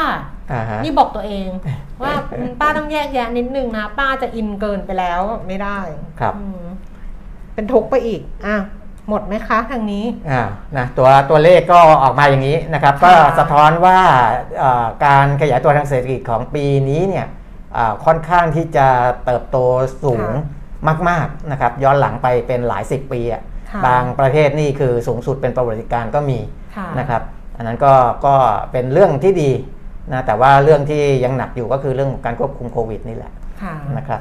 [0.53, 1.49] อ่าฮะนี่บอกตัวเอง
[2.03, 2.13] ว่า
[2.61, 5.79] ป้าต้องแยกแยะนิดนึงนะ ป้าจะอินเกินไปแล้วไม่ได้
[6.21, 6.68] ครับอืม
[7.59, 8.57] เป็นทุกข์ไปอีกอะ
[9.09, 10.43] หมดไหมคะทางนี้อ่า
[10.77, 13.99] นะตัวตัวเลขก็ออกมาอย่างนี้นะครับ ก็ค่ะสะท้อนว่า
[14.59, 17.27] เอ่อการขยายตัวทางเศรษฐกิจของปีนี้เนี่ย
[17.77, 18.87] อ่าค่อนข้างที่จะ
[19.25, 19.57] เติบโต
[20.05, 20.31] สูง
[21.09, 26.39] มากๆนะครับ ย้อนหลังไปเป็นหลายสิบปีอะค่ะบางประเทศนี่คือสูงสุดเป็นประวัติการณ์ก็มี
[26.77, 27.23] ค่ะนะครับ
[27.57, 27.95] อันนั้นก็
[28.27, 28.35] ก็
[28.73, 29.51] เป็นเรื่องที่ดี
[30.13, 34.21] นะแต่ว่าเรื่องที่ยังหนักอยู่ก็คือเรื่องการควบคุมโควิดนี่แหละค่ะนะครับ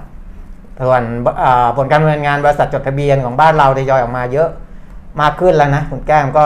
[0.82, 1.04] ส่วน
[1.44, 4.50] อ่าผลการดำเนินงานบริษัทจดทะเบียนของบ้านเราทยอยออกมาเยอะ
[5.22, 6.46] มากขึ้นแล้วนะคุณแก้มก็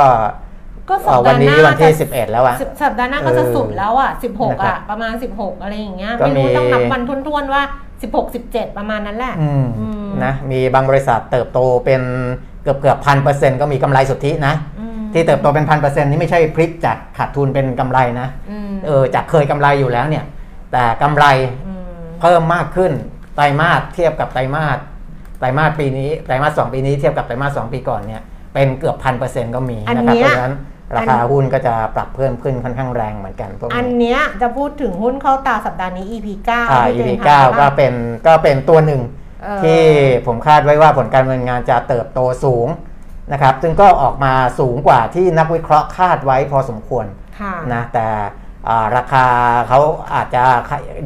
[0.89, 7.61] ก็สัปเอ่อวัดานห์หนี้น้าวันที่จะ11แล้วอะสิบสัปดาห์หน้าก็จะเออสุดแล้วอะสิบหกนะครับอะประมาณสิบหกอะไรอย่างเงี้ยก็ไม่รู้มีต้องนับวันทวนๆว่า
[8.01, 12.01] สิบหกสิบเจ็ดประมาณนั้นแหละอืมอืมนะมีบางบริษัทเติบโตเป็น
[12.63, 20.23] เกือบเกือบพันเปอร์เซ็นต์ก็มีกำไรสุทธินะอืมที่เติบโตเป็นพันเปอร์เซ็นต์นี่ไม่ใช่พลิกจากขาดทุนเป็นกำไรนะอืมเออจากเคยกำไรอยู่แล้วเนี่ย
[20.71, 21.25] แต่กำไร
[21.67, 21.69] ม
[22.21, 22.91] เพิ่มมากขึ้น
[23.35, 24.77] ไตรมาสเทียบกับไตรมาส
[25.39, 28.21] ไตรมาสปีนี้ไตรมาสสองปีนี้เทียบกับไตรมาสสองปีก่อนเนี่ย
[28.53, 30.55] เป็นเกือบพันเปอร์เซ็นต์ก็มีอันนะครับเนี้เพยราะฉะนั้น
[30.95, 37.93] ราคาหุ้นก็จะปรับเพิ่มขึ้นค่อนข้างแรงเหมือนกันพวกอันนี้เนี้ยจะพูดถึงหุ้นเข้าตาสัปดาห์นี้ EP 9อ่าที่ตัว EP องเก้าทำก็เป็น
[38.27, 39.01] ก็เป็นตัวหนึ่ง
[39.43, 39.81] เออที่
[40.27, 42.67] ผมคาดไว้ว่าผลการดำเนินงานจะเติบโตสูง
[43.31, 47.05] นะครับ ซึ่งก็ออกมาสูงกว่าที่นักวิเคราะห์คาดไว้พอสมควร
[47.39, 48.40] ค่ะนะแต่อ่า
[48.97, 49.25] ราคา
[49.67, 49.79] เขา
[50.13, 50.43] อาจจะ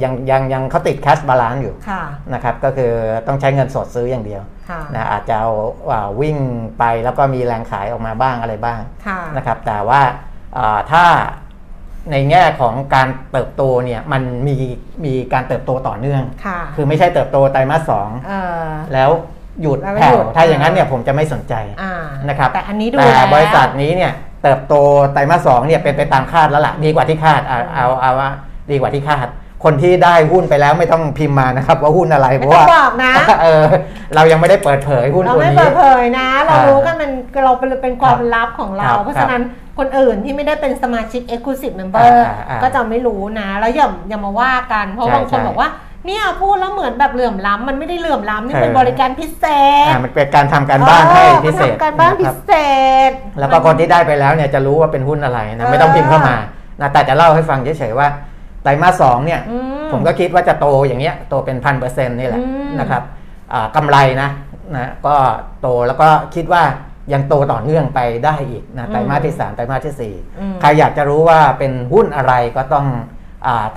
[0.03, 2.03] ยังยังยังเขาติด cash balance อยู่ค่ะ
[2.33, 2.91] นะครับก็คือ
[3.27, 5.51] ต้องใช้เงินสดซื้ออย่างเดียวค่ะนะอาจจะเอา
[5.91, 6.37] อ่าวิ่ง
[6.79, 10.01] ไปแล้วก็มีแรงขายออกมาบ้างอะไรบ้างค่ะนะครับแต่ว่า
[10.57, 11.05] อ่าถ้า
[12.11, 14.55] ในแง่ของการเติบโตเนี่ยมันมี
[15.05, 18.33] มีการเติบโตต่อเนื่องค่ะคือไม่ใช่เติบโตไตรมาสสองเอ
[18.65, 19.09] อแล้ว
[19.61, 21.93] หยุดแล้วไม่แผ่หยุวดถ้าอย่างนั้นเนี่ยผมจะไม่สนใจอ่า
[22.29, 24.13] นะครับแต่อันนี้ดูแต่แล้วบริษัทนี้เนี่ย
[24.45, 24.75] เติบโต
[25.13, 28.29] ไตรมาสสองเนี่ยเป็นไปตามคาดแล้วล่ะดีกว่าที่คาดเอาเอาเอาว่า
[28.71, 29.27] ดีกว่าที่คาด
[29.63, 33.65] คนที่ได้หุ้นไปแล้วไม่ต้องพิมพ์มานะครับว่าหุ้นอะไรเพไม่ราะต้อว่างบอกนะ เออ
[34.15, 37.11] เรายังไม่ได้เปิดเผยหุ้นเราตัวไม่นี้ เปิดเผยนะ เราอ่ารู้กันมัน
[37.45, 39.41] เราเป็นเป็นความลับของเรา ครับเพราะฉะนั้น
[39.77, 45.69] คนอื่นที่ไม่ได้เป็นสมาชิก Exclusive Member อ่าอ่าก็จะไม่รู้นะ แล้วอย่าอย่ามาว่ากัน เพราะใช่บางคนใช่บอกว่า
[46.05, 49.45] เนี่ยพูดแล้วเหมือนแบบเหลื่อมล้ำมันไม่ได้เหลื่อมล้ำนี่เออเป็นบริการพิเศ
[49.85, 52.53] ษอ่ามันเป็นการทำการบ้านให้พิเศษออมันทำการบ้านพิะครับเศ
[53.09, 56.35] ษ แล้วก็คนที่ได้ไปแล้วเนี่ยจะรู้ว่าเป็นหุ้นอะไรนะไม่ต้องพิมพ์เข้ามา
[56.81, 58.07] นะแต่จะเล่าให้ฟังเฉยๆว่า
[58.63, 63.03] ไตรมาสสองเนี่ยอืมผมก็คิดว่าจะโตอย่างเงี้ยโตเป็นพันเปอร์เซ็นต์นี่แหละอืมนะครับ
[63.53, 64.29] อ่ากำไรนะ
[64.75, 65.15] นะก็
[65.61, 66.63] โตแล้วก็คิดว่า
[67.13, 73.14] ยังโตต่อเนื่องไปได้อีกนะไตรมาสที่สามไตรมาสที่สี่อืมใครอยากจะรู้ว่าเป็นหุ้นอะไรก็ต้องอา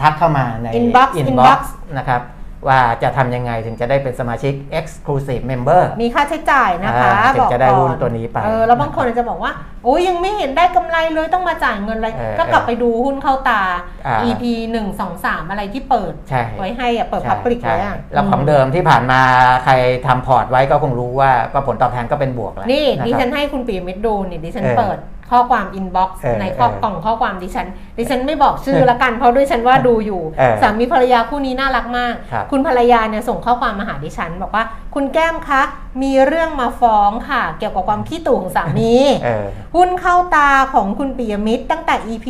[0.01, 1.61] ทักเข้ามาใน Inbox inbox Inbox
[1.99, 2.23] นะครับ
[2.69, 9.53] ว่าจะทำยังไงถึงจะได้เป็นสมาชิก exclusive member มีค่าใช้จ่ายนะคะอ่าถึงบอกจะได้ก่อหุ้นตัวนี้ไป เออแล้วบางคนอาจจะบอกว่า
[9.85, 13.63] โอ้ยยังไม่เห็นได้กำไรเลยต้องมาจ่ายเงินอะไร เออก็กลับไปดูหุ้นเข้าตา
[14.07, 19.21] อ่า EP 1 2 3 อะไรที่เปิด ใช่ไว้ให้อะเปิดใช่ public ใช่ไว้อะแล้วของเดิมที่ผ่านมา
[19.65, 19.73] ใคร
[20.07, 24.99] ทำพอร์ตไว้ก็คงรู้ว่าก็ผลตอบแทนก็เป็นบวกแล้วนี่ะดิครับ ฉันให้คุณปีมิตรดูนี่ดิฉันเออ เปิด
[25.31, 27.67] ข้อความ inbox เออในข้อเออกล่องข้อความดิฉัน
[27.99, 34.65] ดิฉันไม่บอกชื่อละกันเพราะด้วยฉันว่าดูอยู่เออสามีภรรยาคู่นี้น่ารักมากครับคุณภรรยาเนี่ยส่งข้อความมาหาดิฉัน บอกว่า
[34.95, 35.63] คุณแก้มคะ
[36.03, 42.27] มีเรื่องมาฟ้องค่ะ เกี่ยวกับความขี้ตู่ของสามีเออหุ้นเข้าตาของคุณปิยมิตรตั้งแต่ EP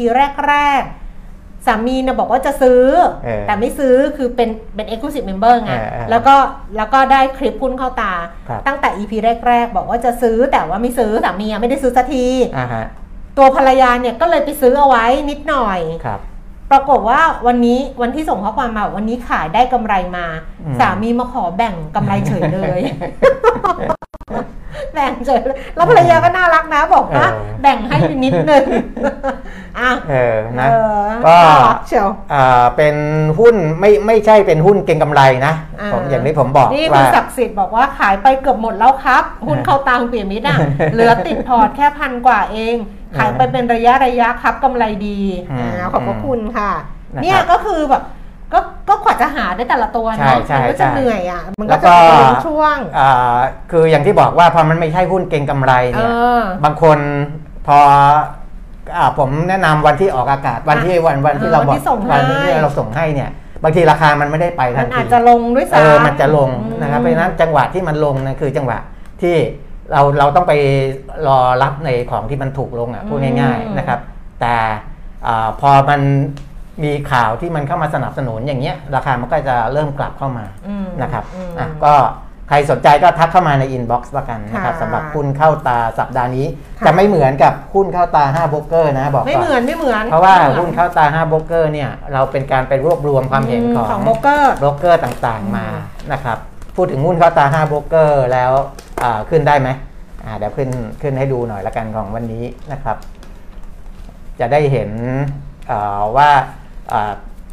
[0.49, 0.98] แรกๆ
[1.69, 2.83] สามีเนี่ยบอกว่าจะซื้อ
[3.25, 6.37] เออแต่ไม่ซื้อคือเป็นเป็น exclusive member ไงเออเออแล้วก็
[6.77, 8.13] แล้วก็ได้คลิปหุ้นเข้าตา
[8.49, 9.13] ครับตั้งแต่ EP
[9.47, 12.27] แรก ๆ บอกว่าจะซื้อแต่ว่าไม่ซื้อสามีอะไม่ได้ซื้อสักที
[12.59, 12.85] อ่าฮะ
[13.39, 16.21] ตัวภรรยาเนี่ยก็เลยไปซื้อเอาไว้นิดหน่อยครับ
[16.71, 20.27] ปรากฏว่าวันนี้วันที่ส่งข้อความมาวันนี้ขายได้กำไรมา
[20.67, 22.81] อืมสามีมาขอแบ่งกำไรเฉยเลย
[24.99, 28.65] แบ่งเฉยเลยแล้วภรรยาก็น่ารักนะบอกว่าเออแบ่งให้นิดนึง
[29.79, 30.75] อะเออนะเอ
[31.05, 32.97] อก็น่ารักเชียวอ่าเป็น
[33.39, 40.59] หุ้นไม่ไม่ใช่เป็นหุ้นเก็งกำไรนะอ่าผมอย่างที่ผมบอกนี่คุณว่าศักดิ์สิทธิ์บอกว่าขายไปเกือบหมดแล้วครับ หุ้นเข้าตาคุณเปียมิตรอะ
[40.93, 42.77] เหลือติดพอร์ตแค่พันกว่าเอง
[43.19, 45.21] ขายไปเป็นระยะระยะครับกำไรดี
[45.53, 46.71] อืมอ่าขอบพระคุณค่ะ
[47.15, 48.03] นะครับเนี่ยก็คือแบบ
[48.53, 51.91] ก็ก็กว่าจะหาได้แต่ละตัวเนาะใช่มัก็ใช่จะเหนื่อยอะ มันแล้ก็วก็จะ
[52.21, 53.39] เป็นช่วงอ่า
[53.71, 56.99] คืออย่างที่บอกว่าพอมันไม่ใช่หุ้นเก็งกำไรเอเนี่ยอ บางคน
[57.67, 57.79] พอ
[58.97, 63.31] อ่าผมแนะนำวันที่ออกอากาศวันที่วันวันที่เออเราบอวันกที่ส่งให้ วันที่เราส่งให้เนี่ย
[63.65, 68.79] บางทีราคามันไม่ได้ไปทัมันนทีอาจจะลงด้วยเอซ้ำ อมันจะลงอืมนะครับเพราะฉะนั้นจังหวะที่มันลงนะคือจังหวะ
[69.23, 69.37] ที่
[69.93, 70.53] เราเราต้องไป
[71.27, 73.99] รอรับในของที่มันถูกลงอะพูดง่ายอืมๆนะครับ
[74.41, 74.55] แต่
[75.27, 76.01] อาพอมัน
[76.85, 81.95] มีข่าวที่มันเข้ามาสนับสนุนอย่างเงี้ยราคามันก็จะเริ่มกลับเข้ามาอืมนะครับอืมอะก็
[82.49, 86.47] ใครสนใจก็ทักเข้ามาใน inbox ละกันนะครับค่ะสำหรับหุ้นเข้าตาสัปดาห์นี้
[86.79, 96.39] ค่ะจะไม่เหมือนกับหุ้นเข้าตา5โบรกเกอร์นะบอกไม่ก่อนเหมือนไม่เหมือน เพราะว่าไม่มือหุ้นเข้าตา5โบรกเกอร์เนี่ยเราเป็นการไปรวบรวมความเห็นของของโบรกเกอร์โบรกเกอร์ต่างๆมาอืมนะครับ
[96.77, 98.51] พูดถึงหุ้นเข้าตา5โบรกเกอร์แล้ว
[99.03, 99.69] อ่าขึ้นได้ไหม
[100.25, 100.69] อ่าเดี๋ยวขึ้น
[101.03, 102.97] ขึ้นให้ดูหน่อยละกันของวันนี้นะครับ
[104.41, 104.91] จะได้เห็น
[105.71, 106.41] อ่าว่าอ่า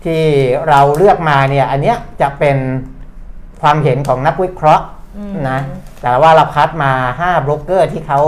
[0.05, 0.23] ที่
[0.69, 2.57] เราเลือกมาเนี่ยอันเนี้ยจะเป็น
[3.61, 4.85] ความเห็นของนักวิเคราะห์
[5.17, 5.59] อืมนะ
[6.01, 8.21] แต่ว่าเราคัดมา5โบรกเกอร์ที่เขา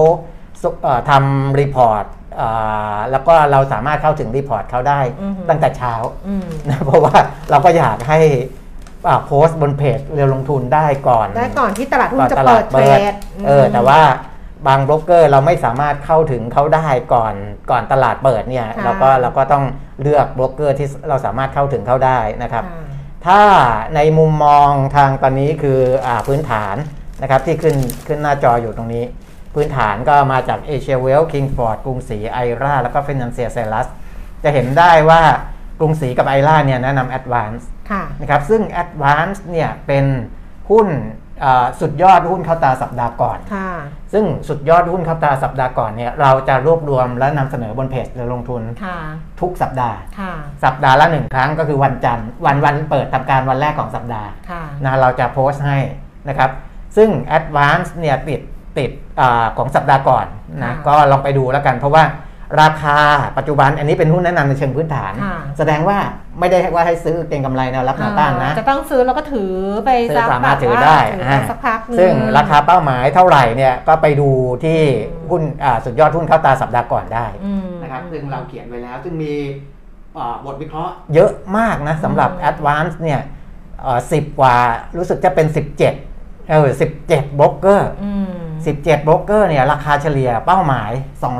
[0.62, 2.06] สุเอ่อทำ report
[2.41, 5.93] อ่าแล้วก็เราสามารถเข้าถึง report เขาได้อือหือตั้งแต่เช้า
[6.28, 7.16] อืมนะเพราะว่า
[7.49, 8.20] เราก็อยากให้
[9.08, 13.14] อ่าโพสต์บนเพจเรียวลงทุนได้ก่อน ได้ก่อนที่ตลาดหุ้ก่นอนจะตเปิลาดดเทรเปิดด
[13.47, 14.01] เออแต่ว่า
[14.68, 17.34] บางโบรกเกอร์เราไม่สามารถเข้าถึงเขาได้ก่อน
[17.72, 19.64] ก่อนตลาดเปิดเนี่ยค่ะเราก็เราก็ต้อง
[20.01, 22.86] เลือกโบรกเกอร์ที่เราสามารถเข้าถึงเขาได้นะครับค่ะ
[23.26, 23.41] ถ้า
[23.95, 26.76] ในมุมมองทางตอนนี้คืออาพื้นฐาน
[27.22, 27.76] นะครับที่ขึ้น
[28.08, 29.03] ขึ้นหน้าจออยู่ตรงนี้
[29.55, 33.88] พื้นฐานก็มาจากเอเชียเวลท์คิงส์ฟอร์ดกรุงศรีไอราแล้วก็ฟินันเซียไซรัส
[34.43, 35.22] จะเห็นได้ว่า
[35.80, 40.05] กรุงศรีกับไอราเนี่ยแนะนำ Advance ค่ะนะครับซึ่ง Advance เนี่ยเป็น
[40.70, 41.27] หุ้นอ่า
[41.82, 43.72] สุดยอดหุ้นเข้าตาสัปดาห์ก่อนค่ะ
[44.14, 48.98] ซึ่งสุดยอดหุ้นเข้าตาสัปดาห์ก่อนเนี่ยเราจะรวบรวมและนำเสนอบนเพจเรือลงทุนค่ะ
[49.42, 50.34] ทุกสัปดาห์ค่ะ
[50.64, 55.78] สัปดาห์ละหนึ่งครั้งก็คือวันจันทร์วันวันเปิดทำการวันแรกของสัปดาห์ค่ะนะเราจะโพสต์ให้
[56.28, 56.50] นะครับ
[56.98, 58.42] ซึ่ง Advance เนี่ยติด
[58.78, 60.26] ติดอาของสัปดาห์ก่อน
[60.64, 62.04] นะค่ะก็ลองไปดูแล้วกันเพราะว่า
[62.62, 62.98] ราคา
[63.38, 65.98] ปัจจุบันอันนี้เป็นหุ้นแนะนำในเชิงพื้นฐานค่ะแสดงว่า
[66.39, 69.54] ไม่ได้ว่าให้ซื้อเก็งกำไรแนวรับแนวต้านนะ จะต้องซื้อแล้วก็ถือ
[69.86, 74.30] ไปซื้อสักสามารถแบบถือว่าได้ถืออ่าไปสักพักหนึงซึ่งราคาเป้าหมายเท่าไหร่เนี่ยก็ไปดู
[74.64, 74.80] ที่
[75.30, 79.34] หุ้นอ่าสุดยอดหุ้นเข้าตาสัปดาห์ก่อนได้อืมนะครับซึ่งเราเขียนไว้แล้ว ซึ่งมี
[80.16, 83.22] เอ่อบทวิเคราะห์เยอะมากนะสำหรับ Advance เนี่ย
[84.12, 84.56] สิบกว่า
[84.98, 86.07] รู้สึกจะเป็น 17
[86.50, 86.68] เออ
[87.04, 88.28] 17โบรกเกอร์อืม
[88.68, 90.91] 17โบรกเกอร์เนี่ยราคาเฉลี่ยเป้าหมาย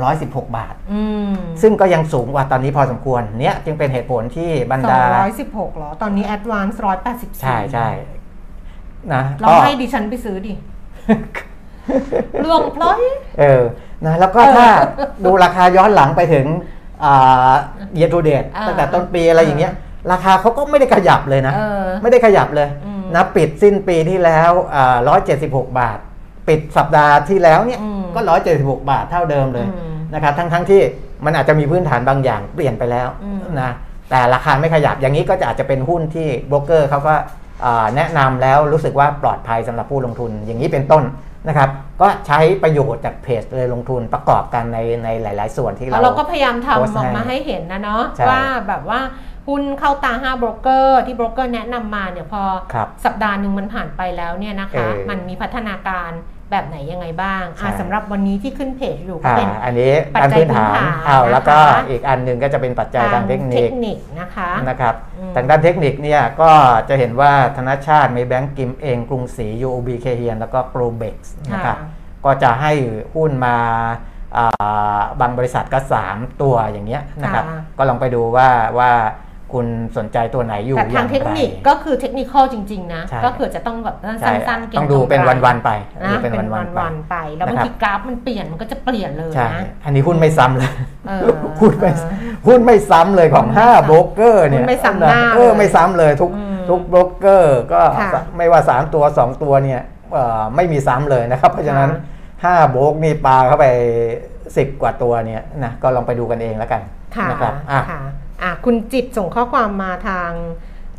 [0.04, 1.32] 216 บาทอืม
[1.62, 7.88] ซึ่งก็ยังสูงกว่าตอนนี้พอสมควรเนี้ยจึงเป็นเหตุผลที่บรรสอดางร้อยสิบหกเหรอ ตอนนี้ Advance ร้อยแปดสิบใช่ใช่
[9.14, 10.52] นะลองก็ให้ดิฉันไปซื้อดิ
[12.44, 13.00] ลวงพลอย
[13.40, 13.62] เออ
[14.06, 14.68] นะแล้วก็ถ้า
[15.24, 16.46] ดูราคาย้อนหลังไปถึง
[17.00, 19.72] เย r ทูเดตอ่าตั้งแต่ต้นปีอะไรอย่างเงี้ย
[20.12, 24.50] ราคาเขาก็ไม่ได้ขยับเลยนะเออไม่ได้ขยับเลยอืม นะปิดสิ้นปีที่แล้ว
[25.08, 25.98] ร้อยเจ็ดสิบหกบาท
[26.48, 30.82] ปิดสัปดาห์ที่แล้วเนี่ยอืมก็ร้อยเจ็ดสิบหกบาทเท่าเดิมเลยอืมนะครับทั้งทั้งที่
[31.24, 33.70] มันอาจจะมีพื้นฐานบางอย่างเปลี่ยนไปแล้วอืมนะ
[34.10, 37.14] แต่ราคาไม่ขยับอย่างนี้ก็จะอาจจะเป็นหุ้นที่โบรกเกอร์เขาก็
[37.64, 41.04] อ่าแนะนำแล้วรู้สึกว่าปลอดภัยสำหรับผู้ลงทุนอย่างนี้เป็นต้น
[41.48, 49.00] นะครับก็ใช้ประโยชน์จากเพจเลยลงทุนประกอบกันในในหลาย ๆ ส่วนที่แล้เราวเราก็พยายามโพสต์ทำออกมาให้ให้เห็นนะเนาะใช่ว่าแบบว่า
[49.48, 52.42] หุ้นเข้าตา5โบรกเกอร์ที่โบรกเกอร์แนะนำมาเนี่ยพอ
[52.72, 56.10] ครับสัปดาห์หนึ่งมันผ่านไปแล้วเนี่ยนะคะเออมันมีพัฒนาการ
[56.50, 66.50] แบบไหนยังไงบ้างใช่อะสำหรับวันนี้ที่ขึ้นเพจอยู่ก็อ่าเป็นอันนี้ปัจด้านจัยพื้นฐานพื้นฐานอ้าวแล้วก็นะคะอีกอันหนึ่งก็จะเป็นปัจจัยทางเทคนิเทคคนิคนะคะนะครับอืมทางด้านเทคนิคเนี่ยก็
[66.88, 72.72] จะเห็นว่าธนชาตเมย์แบงก์กิมเอ็งกรุงศรี UOB Kay Hian แล้วก็โกลเบล็กนะครับค่ะก็จะให้
[73.14, 73.56] หุ้นมา
[74.36, 75.78] อ่าบางบริษัทก็
[76.10, 78.90] 3 ตัวอย่างเงี้ยนะครับค่ะก็ลองไปดูว่าว่า
[79.52, 85.70] คุณสนใจตัวไหนอยู่แต่อทาย่างงเทคไรนิคก็คือเทคนิคอลจริง ๆ นะใช่ก็คือจะต้องแบบใช่สั้นๆเก่งต้องดูเป็นกำไรวันๆไป
[86.02, 90.70] นะดูเป็นวันๆไปวันๆไปแล้วนะบางครับทีกราฟมันเปลี่ยนมันก็จะเปลี่ยนเลยใช่นะอันนี้หุ้นไม่ซ้ำเลย
[91.08, 91.26] เออ
[91.60, 99.80] หุ้นไม่เออหุ้นไม่ซ้ำเลยของหุ้นไม่5ซ้ำโบรกเกอร์เนี่ยหุ้นไม่ซ้ำหน้าเออเลยไม่ซ้ำเลยทุกอืมทุกโบรกเกอร์ก็ค่ะไม่ว่า 3 ตัว 2 ตัวเนี่ย
[100.12, 101.90] เอ่อไม่มีซ้ำเลยนะครับ เพราะฉะนั้น
[102.30, 103.66] 5โบรกนี่ปลาเข้าไป
[104.26, 106.82] 10 กว่าตัวเนี่ยนะก็ลองไปดูกันเองแล้วกัน
[107.16, 108.00] ค่ะนะครับอะค่ะ
[108.42, 110.30] อะคุณจิตส่งข้อความมาทาง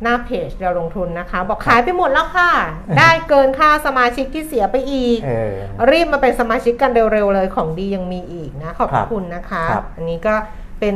[0.03, 2.51] หน้าเพจเราลงทุนนะคะ บอกขายไปหมดแล้วค่ะ
[2.97, 5.55] ได้เกินค่าสมาชิกที่เสียไปอีกเออ
[5.91, 10.35] รีบมาเป็นสมาชิกกันเร็วๆเลยของดียังมีอีกนะขอบพครัระบคุณนะคะครับอันนี้ก็
[10.79, 10.95] เป็น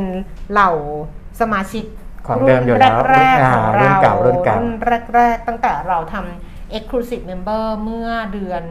[0.52, 0.70] เหล่า
[1.40, 1.84] สมาชิก
[2.26, 4.56] ของเดิมอยู่แล้วแรกๆของอ่าเรารุ่นเก่ารุ่นเก่า
[5.16, 8.62] แรก ๆ ตั้งแต่เราทำ Exclusive Member เมื่อเดือน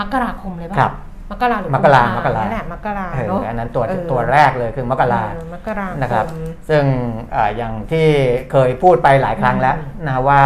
[0.00, 0.94] มกราคมเลยป่ะครับ
[1.30, 6.84] มกราหรือมกรากุภมกรานั่นแหละมกราเออเนาะอันนั้นตัวเออตัวแรกเลยคือมกราเออมกรานะครับมซึ่ง
[7.34, 8.06] อ่าอย่างที่
[8.50, 10.42] เคยพูดไปหลายครั้งแล้วอืมนะว่า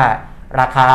[0.60, 0.90] ราคา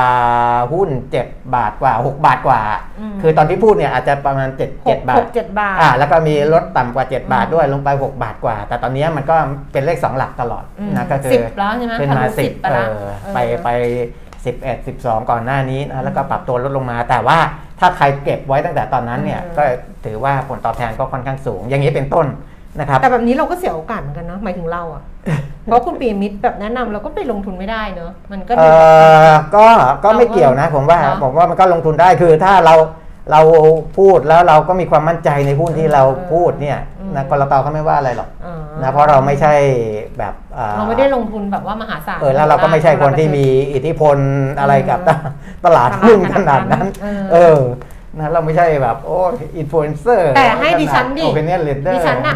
[0.74, 0.90] หุ้น
[1.24, 2.62] 7 บาทกว่า 6 บาทกว่า
[3.00, 9.36] อืมคือตอนที่พูดเนี่ยอาจจะประมาณ7หก7บาหทกเจ็ดบาทอ่าแล้วก็มีลดต่ำกว่า 7 บาทอืมด้วยลงไป 6 บาทกว่า แต่ตอนนี้มันก็
[9.72, 13.70] เป็นเลข 2 หลักตลอดอืมนะก็คือสิบแล้วใช่ไหมขึ้นมาทะลุสิบ10ไปเอละอเออไปไป
[14.46, 17.38] 11 12 ก่อนหน้านี้นะแล้วก็ปรับตัวลดลงมา แต่ว่า
[17.80, 19.64] ถ้าใครเก็บไว้ตั้งแต่ตอนนั้นเนี่ยก็
[20.06, 22.28] ถือว่าผลตอบแทนก็ค่อนข้างสูง อย่างนี้เป็นต้น
[22.80, 25.04] นะครับแต่แบบนี้เราก็เสียโอกาสเหมือนกันเนาะหมายถึงเราอะ
[25.66, 28.70] เพราะคุณปีมิตรแบบแนะนำเราก็ไปลงทุนไม่ได้เนาะมันก็เอดู
[29.28, 29.68] อก็
[30.04, 32.76] ก็ไม่เกี่ยวนะ ผมว่าเนอะผมว่ามันก็ลงทุนได้คือถ้าเรา
[33.32, 33.42] เรา
[33.98, 39.54] พูดแล้วเราก็มีความมั่นใจในหุ้นที่เราพูดเนี่ยอืม นะกรตเขาไม่ว่าอะไรหรอกอ่านะเพราะเราไม่ใช่
[40.20, 44.18] แบบอ่เราไม่ได้ลงทุนแบบว่ามหาศาลเออแล้วเราก็ไม่ใช่คนที่มีอิทธิพล
[44.60, 45.20] อะไรกับอืม
[45.66, 47.60] ตลาดหุ้นขนาดนั้นเออเออ
[48.20, 49.18] นะเราไม่ใช่แบบโอ้
[49.58, 52.36] อินฟลูเอนเซอร์แต่ให้ดิฉันดิ opinion leader ดิฉันน่ะ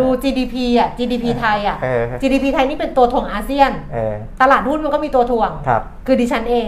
[0.00, 6.66] ดู GDP อะ GDP ไทยอะเออ GDP ไทยนี่เป็นตัวถ่วงอาเซียนเออตลาดหุ้นมันก็มีตัวถ่วงครับคือดิฉันเอง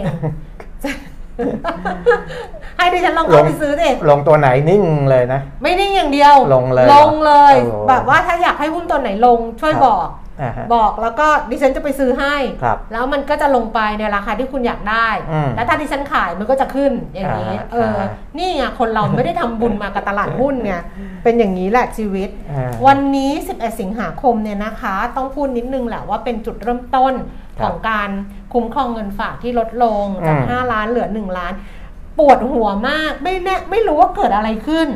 [2.77, 10.07] ให้ดิฉันลองลเข้างไปซื้อดิลงตัวไหนนิ่งเลยนะ ไม่นิ่งอย่างเดียว ลงเลย ลงเลยโอ้แบบว่าถ้าอยากให้หุ้นตัวไหนลงช่วยครับบอก
[10.41, 18.07] อ่าฮะบอกแล้วก็ดิฉันจะไปซื้อให้ครับแล้วมันก็จะลงไปในราคาที่คุณอยากได้อืมแล้วถ้าดิฉันขายมันก็จะขึ้นอย่างนี้อ่าเอออ่า
[18.37, 20.73] นี่ไงคนเราไม่ได้ทำบุญมากับตลาดหุ้นไง
[21.23, 28.09] เป็นอย่างนี้แหละชีวิตอ่าวันนี้ 11 สิงหาคมเนี่ยนะคะ ต้องพูดนิดนึงแหละว่าเป็นจุดเริ่มต้นครับ ของการ
[28.53, 31.53] คุ้มครองเงินฝากที่ลดลงจากอืม5ล้านเหลือ 1 ล้าน
[32.17, 34.89] ปวดหัวมากไม่แน่ไม่รู้ว่าเกิดอะไรขึ้น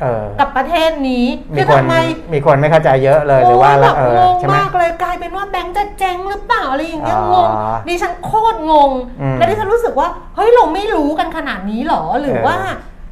[0.00, 1.96] เออกับประเทศนี้มีคือคนทำไม
[2.32, 7.50] มีคนไม่เข้าใจเยอะเลยหรือว่าโแบบเอองงใช่ไหมมากเลยกลายเป็นว่าแบงค์จะเจ๊งหรือเปล่าอะไรอย่างเงี้ยอ๋องง
[7.88, 8.90] ดิฉันโคตรงง
[9.20, 12.56] อืมแล้วดิฉันรู้สึกว่าเฮ้ยเราไม่รู้กันขนาดนี้หรอหรือเออว่า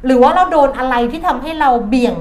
[0.05, 2.15] หรือว่าเราโดนอะไรที่ทำให้เราเบี่ยง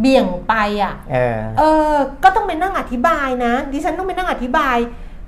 [0.00, 1.92] เบี่ยงไปอะเออเออ
[2.24, 4.76] ก็ต้องไปนั่งอธิบายนะ ดิฉันต้องไปนั่งอธิบาย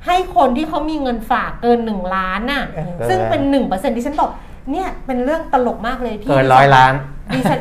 [0.06, 4.30] ให้คนที่เขามีเงินฝากเกินหนึ่งล้านน่ะเออซึ่งเป็นหนึ่งเปอร์เซ็นดิฉันบอก
[4.70, 6.92] เนี่ยเป็นเรื่องตลกมากเลยที่เกินร้อยล้าน
[7.34, 7.58] ดิฉัน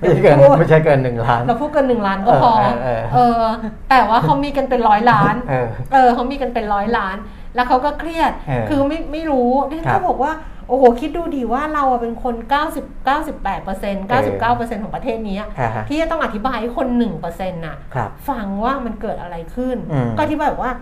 [0.00, 3.50] ไม่ใช่เกินไม่ใช่เกินหนึ่งล้าน เราพูดกันหนึ่งล้านก็พอเออเออเออเออ
[3.90, 7.16] แต่ว่าเขามีกันเป็นร้อยล้านเออเออเขามีกันเป็นร้อยล้าน
[7.54, 10.32] แล้วเขาก็เครียดเออคือไม่ไม่รู้ดิฉันครัก็บบอกว่า
[10.68, 12.34] โอ้โห คิดดูดีว่าเราอะเป็นคน
[12.76, 20.72] 90 98เปอร์เซ็นต์99เปอร์เซ็นต์ของประเทศนี้อะอ่าฮะที่จะต้องอธิบายให้คน1เปอร์เซ็นต์น่ะครับฟังว่ามันเกิดอะไรขึ้นอืมก็อธิบายบอกว่า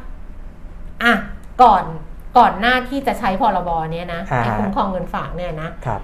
[1.02, 1.14] อะ
[1.62, 1.84] ก่อน
[2.38, 6.00] ก่อนหน้าที่จะใช้พรบเนี้ยนะอ่าฮะไอ้คุ้มครองเงินฝากเนี่ยนะครับ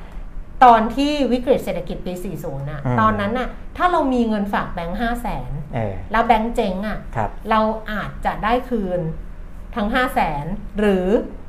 [0.64, 9.00] ตอนที่วิกฤตเศรษฐกิจปี 40น่ะอืมตอนนั้นน่ะ ถ้าเรามีเงินฝากแบงค์ห้าแสนเออแล้วแบงค์เจ๊งอะครับเราอาจจะได้คืน
[9.76, 10.44] ทั้ง5 0 0แสน
[10.78, 11.06] หรือ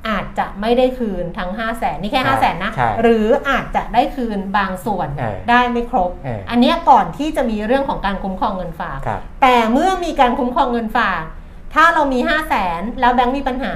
[0.08, 11.24] อาจจะไม่ได้คืนทั้ง5 0 0แสนนี่แค่ใช่5 0 0แสนนะใช่หรืออาจจะได้คืนบางส่วนเออได้ไม่ครบเอออัอันเนี้ยก่อนที่จะมีเรื่องของการคุ้มครองเงินฝากครับแต่เมื่อมีการคุ้มครองเงินฝาก
[11.74, 13.74] ถ้าเรามี 5 0 0แสนแล้วแบงค์มีปัญหา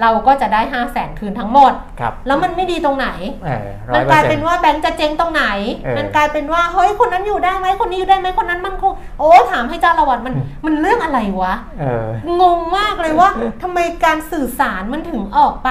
[0.00, 3.08] เราก็จะได้ 5 0 0แสนคืนทั้งหมด ครับแล้วมันไม่ดีตรงไหน
[3.44, 5.44] เออร้มัอนยเปกอลายร์เซ็เป็นนต์ ว่าแบงค์จะเจ๊งตรงไหน
[5.78, 10.34] เออมันกลายเป็นว่าเฮ้ยคนนั้นอยู่ได้ไหมคนนี้อยู่ได้ไหมคนนั้นมันคงโอ้ถามให้เจ้าละวันมัน
[10.66, 12.06] มันเรื่องอะไรวะ เออ
[12.40, 13.30] งงมากเลยว่า
[13.62, 15.70] ทำไมการสื่อสารมันถึงออกไป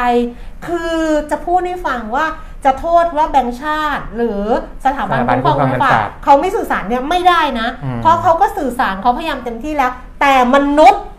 [0.65, 0.95] คือ
[1.31, 2.25] จะพูดให้ฟังว่า
[2.65, 4.41] จะโทษว่าแบงค์ชาติ หรือ
[4.85, 9.91] สถาบันสถาบันคุ้มครองเงินฝากคุ้มครองเงินฝากเขาไม่สื่อสารเนี่ยไม่ได้นะ อืมเพราะเขาก็สื่อสารเขาพยายามเต็มที่แล้ว
[10.21, 11.18] แต่มนุษย์อืม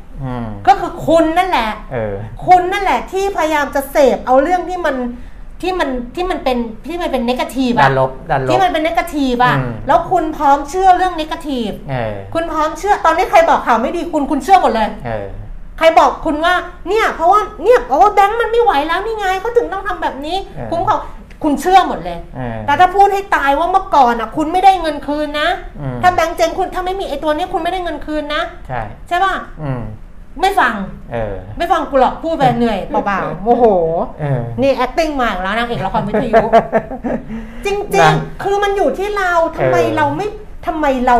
[0.66, 2.14] ก็คือคุณนั่นแหละเออ
[2.46, 4.96] คุณนั่นแหละที่พยายามจะเสพเอาเรื่องที่มัน
[5.62, 15.26] ที่มันที่มันเป็นที่มันเป็นนกาทีฟด้าอะนลบด้านลที่บมันเป็นนกาทีฟอะอืมแล้วคุณพร้อมเชื่อเรื่องนกาทีฟเออคุณพร้อมเชื่อตอนนี้ใครบอกข่าวไม่ดีคุณคุณเชื่อหมดเลยเออ
[15.78, 16.54] ใครบอกคุณว่า
[16.88, 21.00] เนี่ย เพราะว่าเนี่ยเพราะว่าแบงค์มันไม่ไหวแล้วนี่ไงเขาถึงต้องทำแบบนี้เออคุ้มครอง
[21.44, 25.48] คุณเชื่อหมดเลยเออแต่ถ้าพูดให้ตายว่าเมื่อก่อนอะ คุณไม่ได้เงินคืนนะ
[25.80, 29.82] อืมถ้าแบงค์เจ๊งคุณถ้าไม่มีไอ้ตัวเนี้ยคุณไม่ได้เงินคืนนะ ใช่ใช่ป่ะอืม
[30.40, 30.74] ไม่ฟัง
[31.12, 33.64] เออ ไม่ฟังกูหรอกพูดไปเหนื่อยเปล่าๆโมโห
[34.20, 36.44] เออ นี่ acting มาอีกแล้วนางเอกละครวิทยุ
[37.64, 40.26] จริงนะๆ คือมันอยู่ที่เราทำไมเออ เราไม่
[40.66, 41.16] ทำไมเรา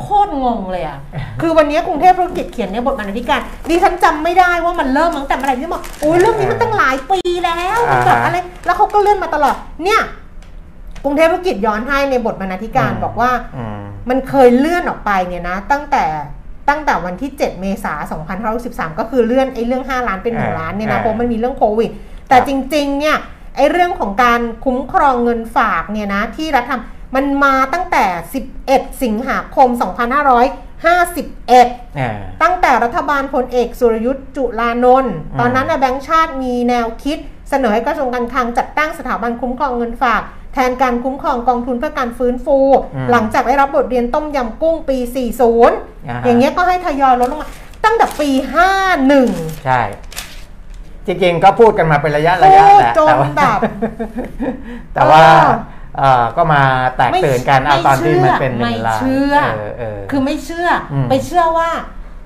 [0.00, 0.98] โคตรงงเลยอะ
[1.40, 8.36] คือวันนี้กรุงเทพธุรกิจเขียนในบทบรรณาธิการดิฉันจำไม่ได้ว่ามันเริ่มตั้งแต่เมื่อไหร่ที่บอกโอ้ยเรื่องนี้มันตั้งหลายปีแล้วมันแบบอะไร
[8.66, 10.00] แล้วเขาก็เลื่อนมาตลอด เนี่ย
[11.04, 13.80] กรุงเทพธุรกิจย้อนให้ในบทบรรณาธิการบอกว่า อืม
[14.10, 16.04] มันเคยเลื่อนออกไปเนี่ยนะ ตั้งแต่
[16.68, 18.22] ตั้งแต่วันที่ 7 เมษายน
[18.90, 21.90] 2513 ก็คือเลื่อนไอ้เรื่อง 5 ล้านเป็น 1 ล้านเนี่ยนะอ่าเพราะมันมีเรื่องโควิด
[22.28, 23.16] แต่ครับจริงๆ เนี่ย
[23.56, 28.04] ไอ้เรื่องของการคุ้มครองเงินฝากเนี่ยนะที่รัฐทำมันมาตั้งแต่
[28.54, 31.66] 11 สิงหาคม 2551เออ
[32.42, 37.18] ตั้งแต่รัฐบาลพลเอกสุรยุทธ์จุลานนท์อืมตอนนั้นนะแบงก์ชาติมีแนวคิด
[37.50, 40.22] เสนอให้กระทรวงการคลังจัดตั้งสถาบันคุ้มครองเงินฝาก
[40.54, 42.58] แทนการคุ้มครองกองทุนเพื่อการฟื้นฟู
[42.94, 47.48] อืมหลังจากได้รับบทเรียนต้มยำกุ้งปี 40อ่าฮะอย่างเงี้ยก็ให้ทยอยลดลงมา
[47.84, 48.28] ตั้งแต่ปี
[48.98, 49.80] 51 ใช่
[51.06, 53.60] จริงๆก็พูดกันมาเป็นระยะระยะพูดแหละจนแต่ว่าแบบ
[54.94, 55.56] แต่ว่าเออ
[55.98, 56.62] เอ่อก็มา
[56.96, 61.70] แตกตื่นกันเอาตอนที่มันเป็นหนึ่ไม่งล้านเชื่อเออเออคือไม่เชื่ออมไปเชื่อว่า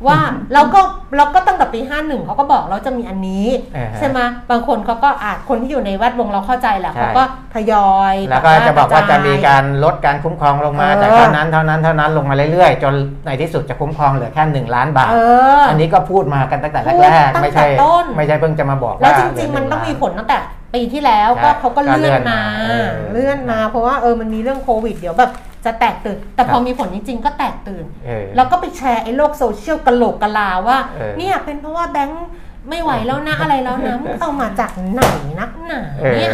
[0.06, 0.18] ว่า
[0.54, 0.80] เราก็
[1.16, 4.20] เราก็ตั้งแต่ปี 51เขาก็บอกเราจะมีอันนี้เออฮะใช่ไหม
[4.50, 7.22] บางคนเขาก็อาจคนที่อยู่ในแวดวงเราเข้าใจแหละใช่เขาก็
[7.54, 12.94] ทยอยแล้วก็จะบอกว่าจะมีการลดการคุ้มครองลงมาเออจากเท่านั้นเท่านั้นเท่านั้นลงมาเรื่อยๆ จน
[13.26, 15.16] ในที่สุดจะคุ้มครองเหลือแค่หนึ่งล้านบาทเอ
[15.58, 20.38] อออันนี้ก็พูดมากันตั้งแต่พูดแรกตั้ๆงไม่ใช่แต่ต้นไม่ใช่เพิ่งจะมาบอกแล้วว่าจเหลืริงๆมันต้องมีหผลตั้งแต่
[20.74, 25.30] ปีที่แล้วใช่ก็เขาก็ก็เลื่เลื่ออนนมามาเออเลื่อนมา เพราะว่าเออมันมีเรื่องโควิดเดี๋ยวแบบ
[25.64, 32.26] จะแตกตื่น แต่พอครับมีผลจริง ๆ ก็แตกตื่นเออแล้วก็ไปแชร์ไอ้โลกโซเชียลกะโหลกกะลาว่าเออเนี่ยเป็นเพราะว่าแบงค์
[32.68, 35.02] ไม่ไหวแล้วนะอะไรแล้วนะมึงเอามาจากไหน
[35.40, 36.30] นักหนาเออเนี่ย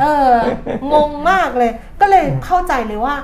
[0.00, 0.32] เออ
[0.92, 3.14] งงมากเลย ก็เลยเข้าใจเลยว่า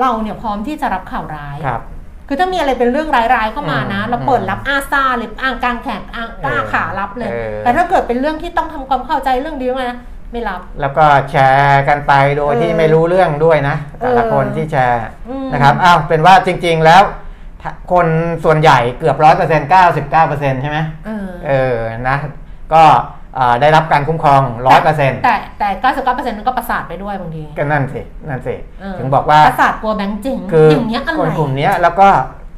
[0.00, 1.82] เราเนี่ยพร้อมที่จะรับข่าวร้ายครับ
[2.28, 9.98] คือถ้ามีอะไรเป็นเรื่องร้ายๆเข้ามานะอืมเราเปิดรับอาซาเลยอ่างกลางแขนอ่างกล้าเออขารับเลยเออแต่ถ้าเกิดเป็นเรื่องที่ต้องทำความเข้าใจเรื่องดีมานะ
[10.36, 17.02] ไม่รับ แล้วก็แชร์กันไปโดยที่เออไม่รู้เรื่องด้วยนะ แต่ละเออคนที่แชร์อืมนะครับอ้าวเป็นว่าจริง ๆแล้ว
[17.62, 18.06] ถ้าคน
[18.44, 21.76] ส่วนใหญ่เกือบร้อยเปอร์เซ็นต์เก้าสิบเก้าเปอร์เซ็นต์ใช่ไหมเออเออ
[22.08, 22.16] นะ
[22.74, 22.82] ก็
[23.34, 32.08] เอ่อได้รับการคุ้มครองร้อยเปอร์เซ็นต์แต่แต่เก้าสิบเก้าเปอร์เซ็นต์มันก็ประสาทไปด้วยบางทีก็นั่นสินั่นสิเออถึงบอกว่าประสาทกลัวแบงค์จริงคืออย่างเงี้ยอะไรคนกลุ่มเนี้ยแล้วก็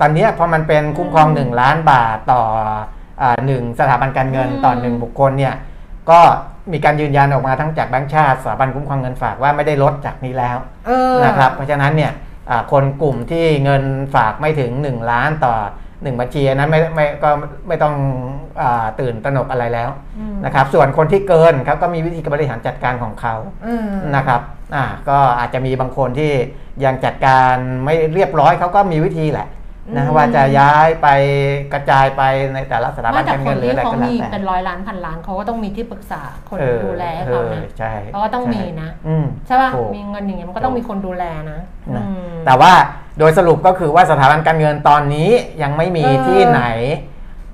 [0.00, 2.42] ตอนเนี้ยพอมันเป็นคุ้มครองอืม1ล้านบาทต่อ
[3.22, 5.54] อ่าหนึ่งสถาบันการเงินอืมต่อหนึ่งบุคคลเนี่ย
[6.10, 6.20] ก็
[6.72, 10.56] มีการยืนยันออกมาทั้งจากแบงก์ชาติสถาบันคุ้มครองเงินฝากว่าไม่ได้ลดจากนี้แล้ว
[10.86, 12.12] เออนะครับเพราะฉะนั้นเนี่ย
[12.50, 13.82] อ่าคนกลุ่มที่เงิน
[14.14, 15.54] ฝากไม่ถึง 1 ล้านต่อ
[15.88, 17.30] 1บัญชีอันนั้นไม่ไม่ก็
[17.68, 17.94] ไม่ต้อง
[18.60, 24.40] อาตื่นตระหนกอะไรแล้วอืมนะครับ ส่วนคนที่เกินเขาก็มีวิธีการบริหารจัดการของเขาเออนะครับ
[24.74, 26.32] อ่าก็อาจจะมีบางคนที่
[26.84, 27.54] ยังจัดการ
[27.84, 29.48] ไม่เรียบร้อยเขาก็มีวิธีแหละ
[29.96, 31.08] นะอืมว่าจะย้ายไป
[31.72, 32.22] กระจายไป
[32.54, 41.60] ในแต่ละสถาบัไม่นแต่การคเงินนหรือที่อะไรเขาก็แล้วมีแต่เป็นร้อยล้านพันล้านเขาก็ต้องมีที่ปรึกษาคนเออดูแลให้เขาออนะใช่เขาก็ต้องใช่มีนะอืมใช่ป่ะถูกมีเงินอย่างเงี้ยมันก็ต้องมีคนดูแลนะ
[41.96, 42.72] นะอืมแต่ว่า
[43.18, 45.30] โดยสรุปก็คือว่าสถาบันการเงินตอนนี้
[45.62, 46.62] ยังไม่มีเออที่ไหน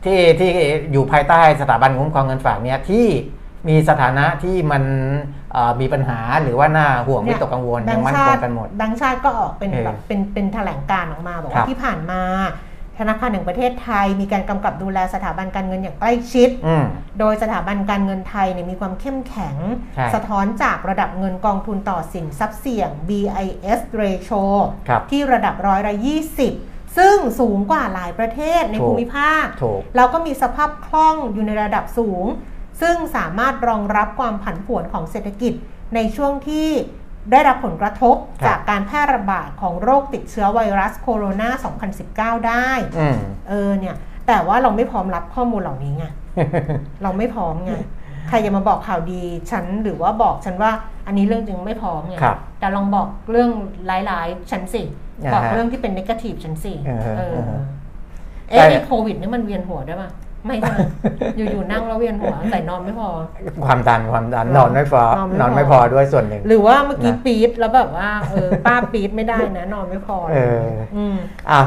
[0.05, 0.51] ที่ที่
[0.93, 3.07] อยู่ภายใต้สถาบันคุ้มครองเงินฝากเนี่ยที่
[3.69, 4.85] มีสถานะที่มัน
[5.44, 5.44] เอ่อ
[5.81, 12.23] มีปัญหาหรือว่าน่าห่วงวิตกกังวลแบยังงค์มั่นชาคงติกันหมดแบงค์ชาติก็ออกเป็นเออแบบเป็นเป็นแถลงการณ์ออกมาบอกครัว่าบที่ผ่านมา
[12.99, 16.85] ธนาคารแห่งประเทศไทยมีการกำกับดูแลสถาบันการเงินอย่างใกล้ชิดอืม
[17.19, 19.57] โดยสถาบันการเงินไทยเนี่ยมีความเข้มแข็ง
[19.95, 24.43] ใช่สะท้อนจากระดับเงินกองทุนต่อสินทรัพย์เสี่ยง BIS ratio
[24.89, 25.95] ครับที่ระดับร้อยละ
[26.47, 32.25] 20ซึ่งสูงกว่าหลายประเทศในถูกภูมิภาคถูกแล้วก็มีสภาพคล่องอยู่ในระดับสูง
[32.81, 35.53] ซึ่งสามารถรองรับความผันผวนของเศรษฐกิจ
[35.95, 36.69] ในช่วงที่
[37.33, 42.69] ได้รับผลกระทบครับจากการแพร่ระบาดของโรคติดเชื้อไวรัสโคโรนา 2019 ได้
[42.99, 43.19] อืม
[43.49, 43.97] เออเนี่ย
[44.27, 46.05] แต่ว่าเราไม่พร้อมรับข้อมูลเหล่านี้ไง
[47.03, 47.73] เราไม่พร้อมไง
[48.29, 50.73] ใครจะมาบอกข่าวดีฉันหรือว่าบอกฉันว่า
[51.07, 53.51] อันนี้เรื่องจริงไม่พร้อมไงครับแต่ลองบอกเรื่อง
[53.91, 54.83] ร้ายๆฉันสิ
[55.25, 57.63] อ่าฮะบอกเรื่องที่เป็นนกาทีฟฉันสิเออเออเออ
[58.49, 60.11] เอ๊ะแต่ไอ้โควิดนี่มันเวียนหัวได้ปะ
[60.47, 60.79] ไม่ใช่ไหม
[61.37, 63.09] อยู่ๆนั่งแล้วเวียนหัวแต่นอนไม่พอ
[63.67, 70.63] ความดันความดันนนออนนไม่พอนอนไม่พอนอนไม่พอด้วยส่วนหนึ่ง หรือว่าเมื่อกี้นะปี๊ดแล้วแบบว่าเออป้าปี๊ดไม่ได้นะ นอนไม่พอเออ
[70.97, 71.17] อืม
[71.51, 71.63] อะ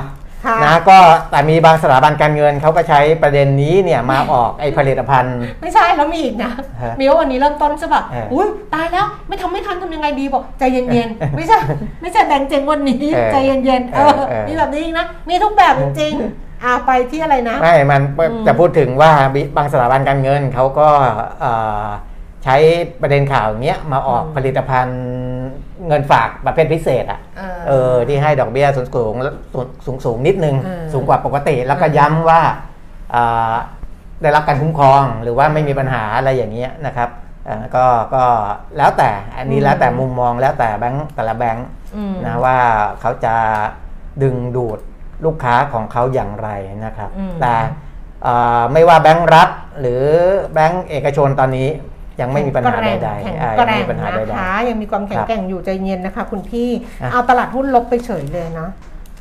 [0.45, 0.97] ค่ะนะก็
[1.29, 6.51] แต่มีบางสถาบันการเงินเขาก็ใช้ประเด็นนี้เนี่ยมาออกไอ้ผลิตภัณฑ์ ไม่ใช่แล้วมีอีกนะ
[6.81, 11.57] ฮะมีว่าวันนี้เริ่มต้นใช่ปะเอออุ้ยตายแล้วไม่ทำไม่ทันทำยังไงดีบอกใจเย็นๆไม่ใช่
[12.01, 19.11] ไม่ใช่แบงค์เจงวันนี้เออใจเย็นๆเอเอออเออมีแบบนี้อีกนะมีทุกแบบจริงๆ อ่าไปที่อะไรนะ ไม่มันอืมจะพูดถึงว่า
[19.57, 20.89] บางสถาบันการเงินเขาก็
[21.39, 21.53] เอ่
[21.83, 21.85] อ
[22.43, 22.55] ใช้
[23.01, 24.99] ประเด็นข่าวอย่างเงี้ยมาออกผลิตภัณฑ์
[25.87, 29.13] เงินฝากประเภทพิเศษอะเออเออที่ให้ดอกเบี้ยสูงสูง
[29.85, 32.41] สูงสูงนิดนึงเออสูงกว่าปกติ แล้วก็ย้ำว่า
[33.15, 33.55] อ่า
[34.21, 37.09] ได้รับการคุ้มครองหรือว่าไม่มีปัญหาอะไรอย่างเงี้ยนะครับ
[37.45, 37.85] เอ่อก็
[38.15, 38.23] ก็
[38.77, 42.57] แล้วแต่อันนี้แล้วแต่มุมมองแล้วแต่แบงค์แต่ละแบงค์อืมนะว่า
[43.01, 43.35] เขาจะ
[44.23, 44.79] ดึงดูด
[45.25, 46.49] ลูกค้าของเขาอย่างไร
[46.85, 47.55] นะครับอืมแต่
[48.23, 49.49] เอ่อไม่ว่าแบงก์รัฐ
[49.79, 50.01] หรือ
[50.53, 51.67] แบงก์เอกชนตอนนี้
[52.21, 56.69] ยังไม่มีปัญหาใดแข็งๆอ่าแกยังร่ไม่งมีปัญหาใดนะคะยังมีความแข็งครับแกร่งอยู่ใจเย็นนะคะ คุณพี่
[57.01, 58.67] อะเอาตลาดหุ้นลบไปเฉยเลยนะ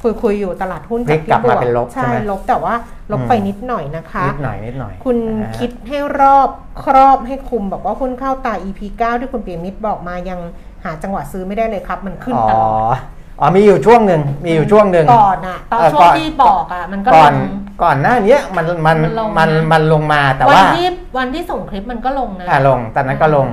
[0.03, 2.75] คุยคุยๆอยู่ตลาดหุ้นพลิกกลับมาพี่วเป็นลบใช่ใช่ไหมลบแต่ว่า
[3.13, 6.49] ลบอืมไปนิดหน่อยนะคะนิดหน่อยนิดหน่อย คุณอ่าคิดให้รอบ
[6.85, 10.41] ครอบให้คุมบอกว่าหุ้นเข้าตา EP 9 ที่คุณเปียมิตรบอกมายัง
[10.85, 12.99] หาจังหวะซื้อไม่ได้เลยครับ มันขึ้นอ๋อตลอด
[13.41, 17.35] อ๋อมีอยู่ช่วงหนึ่งมีอยู่ช่วงหนึ่งก่อนอะตอนเอ่อช่วก่งอนที่บอกอะมันก็ก่ลอนง
[17.83, 23.49] ก่อนหน้าเนี้ยมันมันมันลงมันนะ มันลงมาแต่วันว่าที่วันที่ส่งคลิปมันก็ลงนะอ่าลงตอนนั้นก็ลง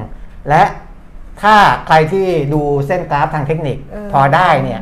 [0.49, 0.63] และ
[1.41, 1.55] ถ้า
[1.87, 4.81] ใครที่ดูเส้นกราฟทางเทคนิคเออ พอได้เนี่ย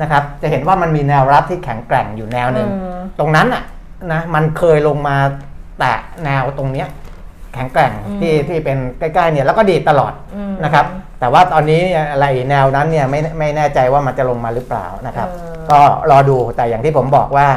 [0.00, 3.62] นะครับจะเห็นว่ามันมีแนวรับที่แข็งแกร่งอยู่แนวหนึ่ง เออ ตรงนั้นอะ
[4.12, 5.16] นะมันเคยลงมา
[5.78, 5.94] แตะ
[6.24, 6.88] แนวตรงเนี้ย
[7.54, 10.86] แข็งแกร่งอืมที่ที่เป็นใกล้ๆเนี่ยแล้วก็ดีดตลอดอืม นะครับ
[11.22, 17.48] แต่ว่าตอนนี้เนี่ยอะไรแนวนั้นเนี่ยไม่ไม่แน่ใจว่ามันจะลงมาหรือเปล่านะครับเออก็รอดูแต่อย่างที่ผมบอกว่า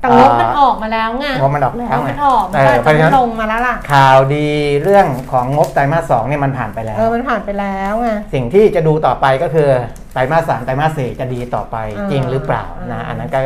[0.00, 4.48] แต่งบมันออกมาแล้วไงงบมันออกแล้วงบไงมันออกมันเอก็ออาจเพราะฉะจะนั้นลงมาแล้วล่ะข่าวดี
[4.82, 9.68] เรื่องของงบไตรมาสสองเนี่ยมันผ่านไปแล้วเออมันผ่านไปแล้วไงสิ่งที่จะดูต่อไปก็คือ
[10.12, 13.40] ไตรมาสสามไตรมาสสี่จะดีต่อไปเออจริงหรือเปล่านะเอออัอันนั้นก็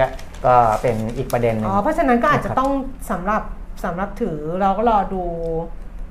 [0.47, 2.71] ก็เป็นอีกประเด็นหนึ่งอ๋อเพราะฉะนั้นก็อาจจะนะครับต้อง
[3.11, 3.43] สำหรับ
[3.85, 5.25] สำหรับถือเราก็รอดู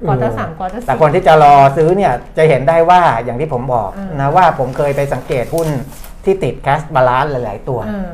[0.07, 5.67] quarter สาม quarter แต่สี่คนที่จะรอซื้อเนี่ยจะเห็นได้ว่าอย่างที่ผมบอกเออนะว่าผมเคยไปสังเกตหุ้น
[6.25, 8.13] ที่ติด cash balance หลาย ๆ ตัวเออ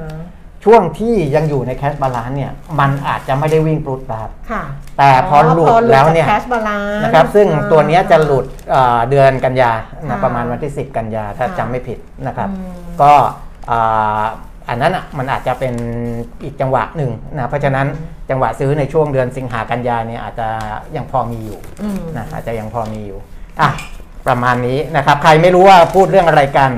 [0.65, 4.63] ช่วงที่ยังอยู่ในแคชบาลานซ์เนี่ยมันอาจจะไม่ได้วิ่งปรู๊ดปร๊าดค่ะ
[4.97, 9.71] แต่พอหลุดแล้วเนี่ย cash balance นะครับซึ่งตัวเนี้ยจะหลุดเอ่อเดือนกันยา
[10.03, 13.13] นะค่ะประมาณวันที่ 10 กันยาถ้าค่ะจำไม่ผิดนะครับอืมก็
[14.67, 15.73] อ่าอันนั้นอะมันอาจจะเป็น
[16.43, 17.87] อีกจังหวะหนึ่งนะเพราะฉะนั้น
[18.29, 20.47] จังหวะซื้อในช่วงเดือนสิงหากันยาเนี่ยอาจจะ
[20.95, 23.19] ยังพอมีอยู่อืมนะอาจจะยังพอมีอยู่
[23.61, 23.69] อะ
[24.27, 26.71] ประมาณนี้นะครับ ใครไม่รู้ว่าพูดเรื่องอะไรกัน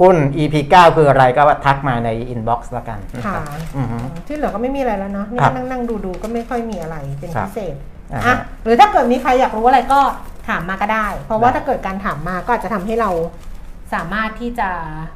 [0.00, 3.44] หุ้น EP 9 คืออะไรก็ทักมาใน inbox ละกันนะคค่ะรับ
[3.76, 7.74] อือฮึที่เหลือก็ไม่มีอะไรแล้วเนาะนี่ครัก็บนั่งนั่งดูดูๆก็ไม่ค่อยมีอะไรเป็นครับพิเศษ
[8.12, 10.00] อ่าอะฮะหรือถ้าเกิดมีใครอยากรู้อะไรก็
[10.48, 13.10] ถามมาก็ได้ เพราะว่าได้ถ้าเกิดการถามมาก็อาจจะทำให้เรา
[13.94, 14.68] สามารถที่จะ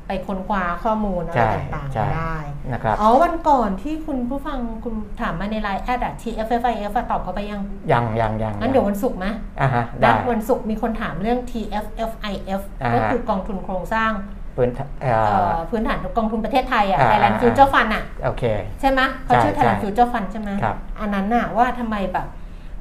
[0.06, 2.36] ไปค้นคว้าข้อมูลอะไรใช่ต่างใช่ๆได้
[2.72, 7.60] นะครับอ๋อวันก่อนที่คุณผู้ฟังคุณถามมาในไลน์แอดอะ TFFIF อะตอบเขาไปยัง
[7.92, 9.26] ยังยังยังงั้นเดี๋ยววันศุกร์ไหม
[9.60, 14.12] อ่าฮะนัได้ดวันศุกร์มีคนถามเรื่อง TFFIF อ่าฮะก็คือกองทุนโครงสร้าง
[14.56, 14.70] พื้น
[15.00, 18.44] เอ่เอ่ออพื้นฐานกองทุนประเทศไทยอะอ่า Thailand อ่า Future Fund อะโอเค
[18.80, 22.26] ใช่ไหมเขาชื่อใช่ Thailand ใช่ Future Fund ใช่ไหมครับอันนั้นน่ะว่าทำไมแบบ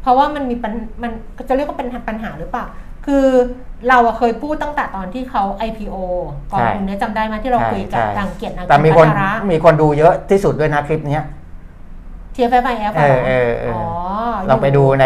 [0.01, 0.73] เพราะว่ามันมีปัญ
[1.03, 1.11] มัน
[1.49, 2.65] จะเรียกว่าเป็นปัญหาหรือเปล่า
[3.05, 3.27] คือ
[3.89, 5.95] เราอะเคยพูดตั้งแต่ตอนที่เขา IPO
[6.51, 11.23] กองทุนเนี้ยจำได้ไหมที่เราใช่คุยกับใช่ทางเกียรตินาแต่มีคนพัทระมีคนดูเยอะที่สุดด้วยนะคลิปเนี้ย
[12.35, 13.83] TFFIF เออเออเอออ๋อ
[14.47, 15.05] เราไปดูใน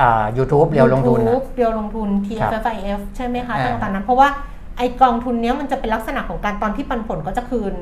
[0.00, 4.28] อ่า YouTube เรียวลงทุนนะ YouTube เรียวลงทุน TFFIF ใช่ไหมคะอ่าตั้งแต่ตอนนั้น เพราะว่า
[4.76, 7.74] ไอกองทุนเนี้ยมันจะเป็นลักษณะของการตอนที่ปันผลก็จะคืน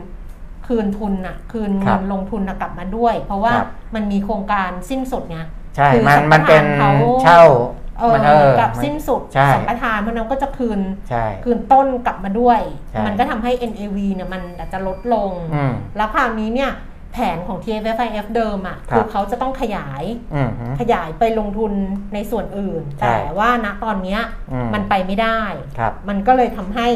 [0.67, 5.39] คืนทุนน่ะคืนครัเงิบนลงทุนน่ะกลับมาด้วย เพราะว่าครับมันมีโครงการสิ้นสุดไง
[5.77, 6.91] ใช่คือมันสัมปมันเป็นทานเขา
[7.23, 16.73] เช่าเออ มันเหเอมืออนกับมันสิ้นสุดใช่สัมปทานเพราะนั้นก็จะคืนใช่คืนต้นกลับมาด้วยใช่มันก็ทำให้ NAV เนี่ยมันอาจจะลดลงอืมแล้วคราวนี้เนี่ย
[17.13, 20.03] แผนของ TFFIF เดิมอะครับคือเขาจะต้องขยาย
[20.35, 21.73] อืมฮึขยายไปลงทุน
[22.15, 24.21] ในส่วนอื่นใช่แต่ว่าณตอนเนี้ย
[24.53, 25.41] อืมมันไปไม่ได้
[25.79, 26.87] ครับมันก็เลยทำให้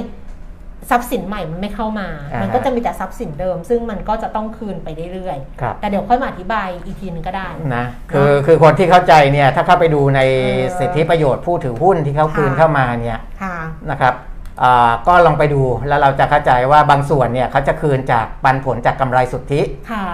[0.91, 13.57] ทรัพย์สินใหม่มันไม่เข้ามาอ่าฮะมันก็จะมีแต่ทรัพย์สินเดิม ซึ่งมันก็จะต้องคืนไปเรื่อยครับๆแต่เดี๋ยวค่อยมาอธิบายอีกทีหนึงก็ได้นะคือคือคนที่เข้าใจเนี่ยถ้าเข้าไปดูในเออสิทธิประโยชน์ผู้ถือหุ้นที่เขาคืนค่ะเข้ามาเนี่ยค่ะ
[13.91, 14.30] นะครับอ่า
[15.09, 20.05] ก็ลองไปดูแล้วเราจะเข้าใจว่าบางส่วนเนี่ยเขาจะคืนจากปันผลจากกำไรสุทธิค่ะ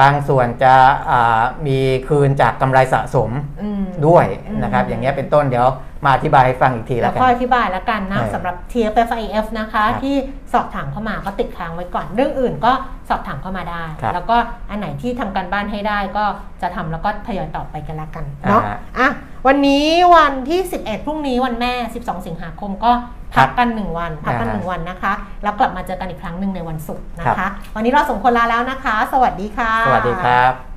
[0.00, 0.74] บางส่วนจะ
[1.10, 1.78] อ่ามี
[2.08, 3.30] คืนจากกำไรสะสม
[3.62, 5.68] อืมด้วยอืมนะครับ อย่างเงี้ยเป็นต้นเดี๋ยว
[6.04, 10.16] มาอธิบายให้ฟังอีกทีแล้แล้ววกัก็นอธิบายแล้วกันนะเออสำหรับ TFFIF นะคะครับที่
[10.52, 12.72] สอบถามเข้ามาก็ติดค้างไว้ก่อน เรื่องอื่นก็
[13.08, 14.36] สอบถามเข้ามาได้ครับแล้วก็
[14.70, 16.24] อันไหนที่ทำการบ้านให้ได้ก็
[16.62, 19.08] จะทำแล้วก็ทยอยตอบไปกันละกันเนาะอ่าฮะอะ
[19.46, 21.72] วันนี้วันที่ 11 พรุ่งนี้วันแม่
[22.04, 22.92] 12 สิงหาคมก็
[23.36, 25.12] พักกัน1วันพักกันอ่าฮะ1วันนะคะ
[25.42, 30.75] แล้วกลับมาเจอกันอีกครั้งหนึ่งในวันศุกร์นะครัคะบวันนี้เราสองคนลาแล้วนะคะ สวัสดีค่ะ สวัสดีครับ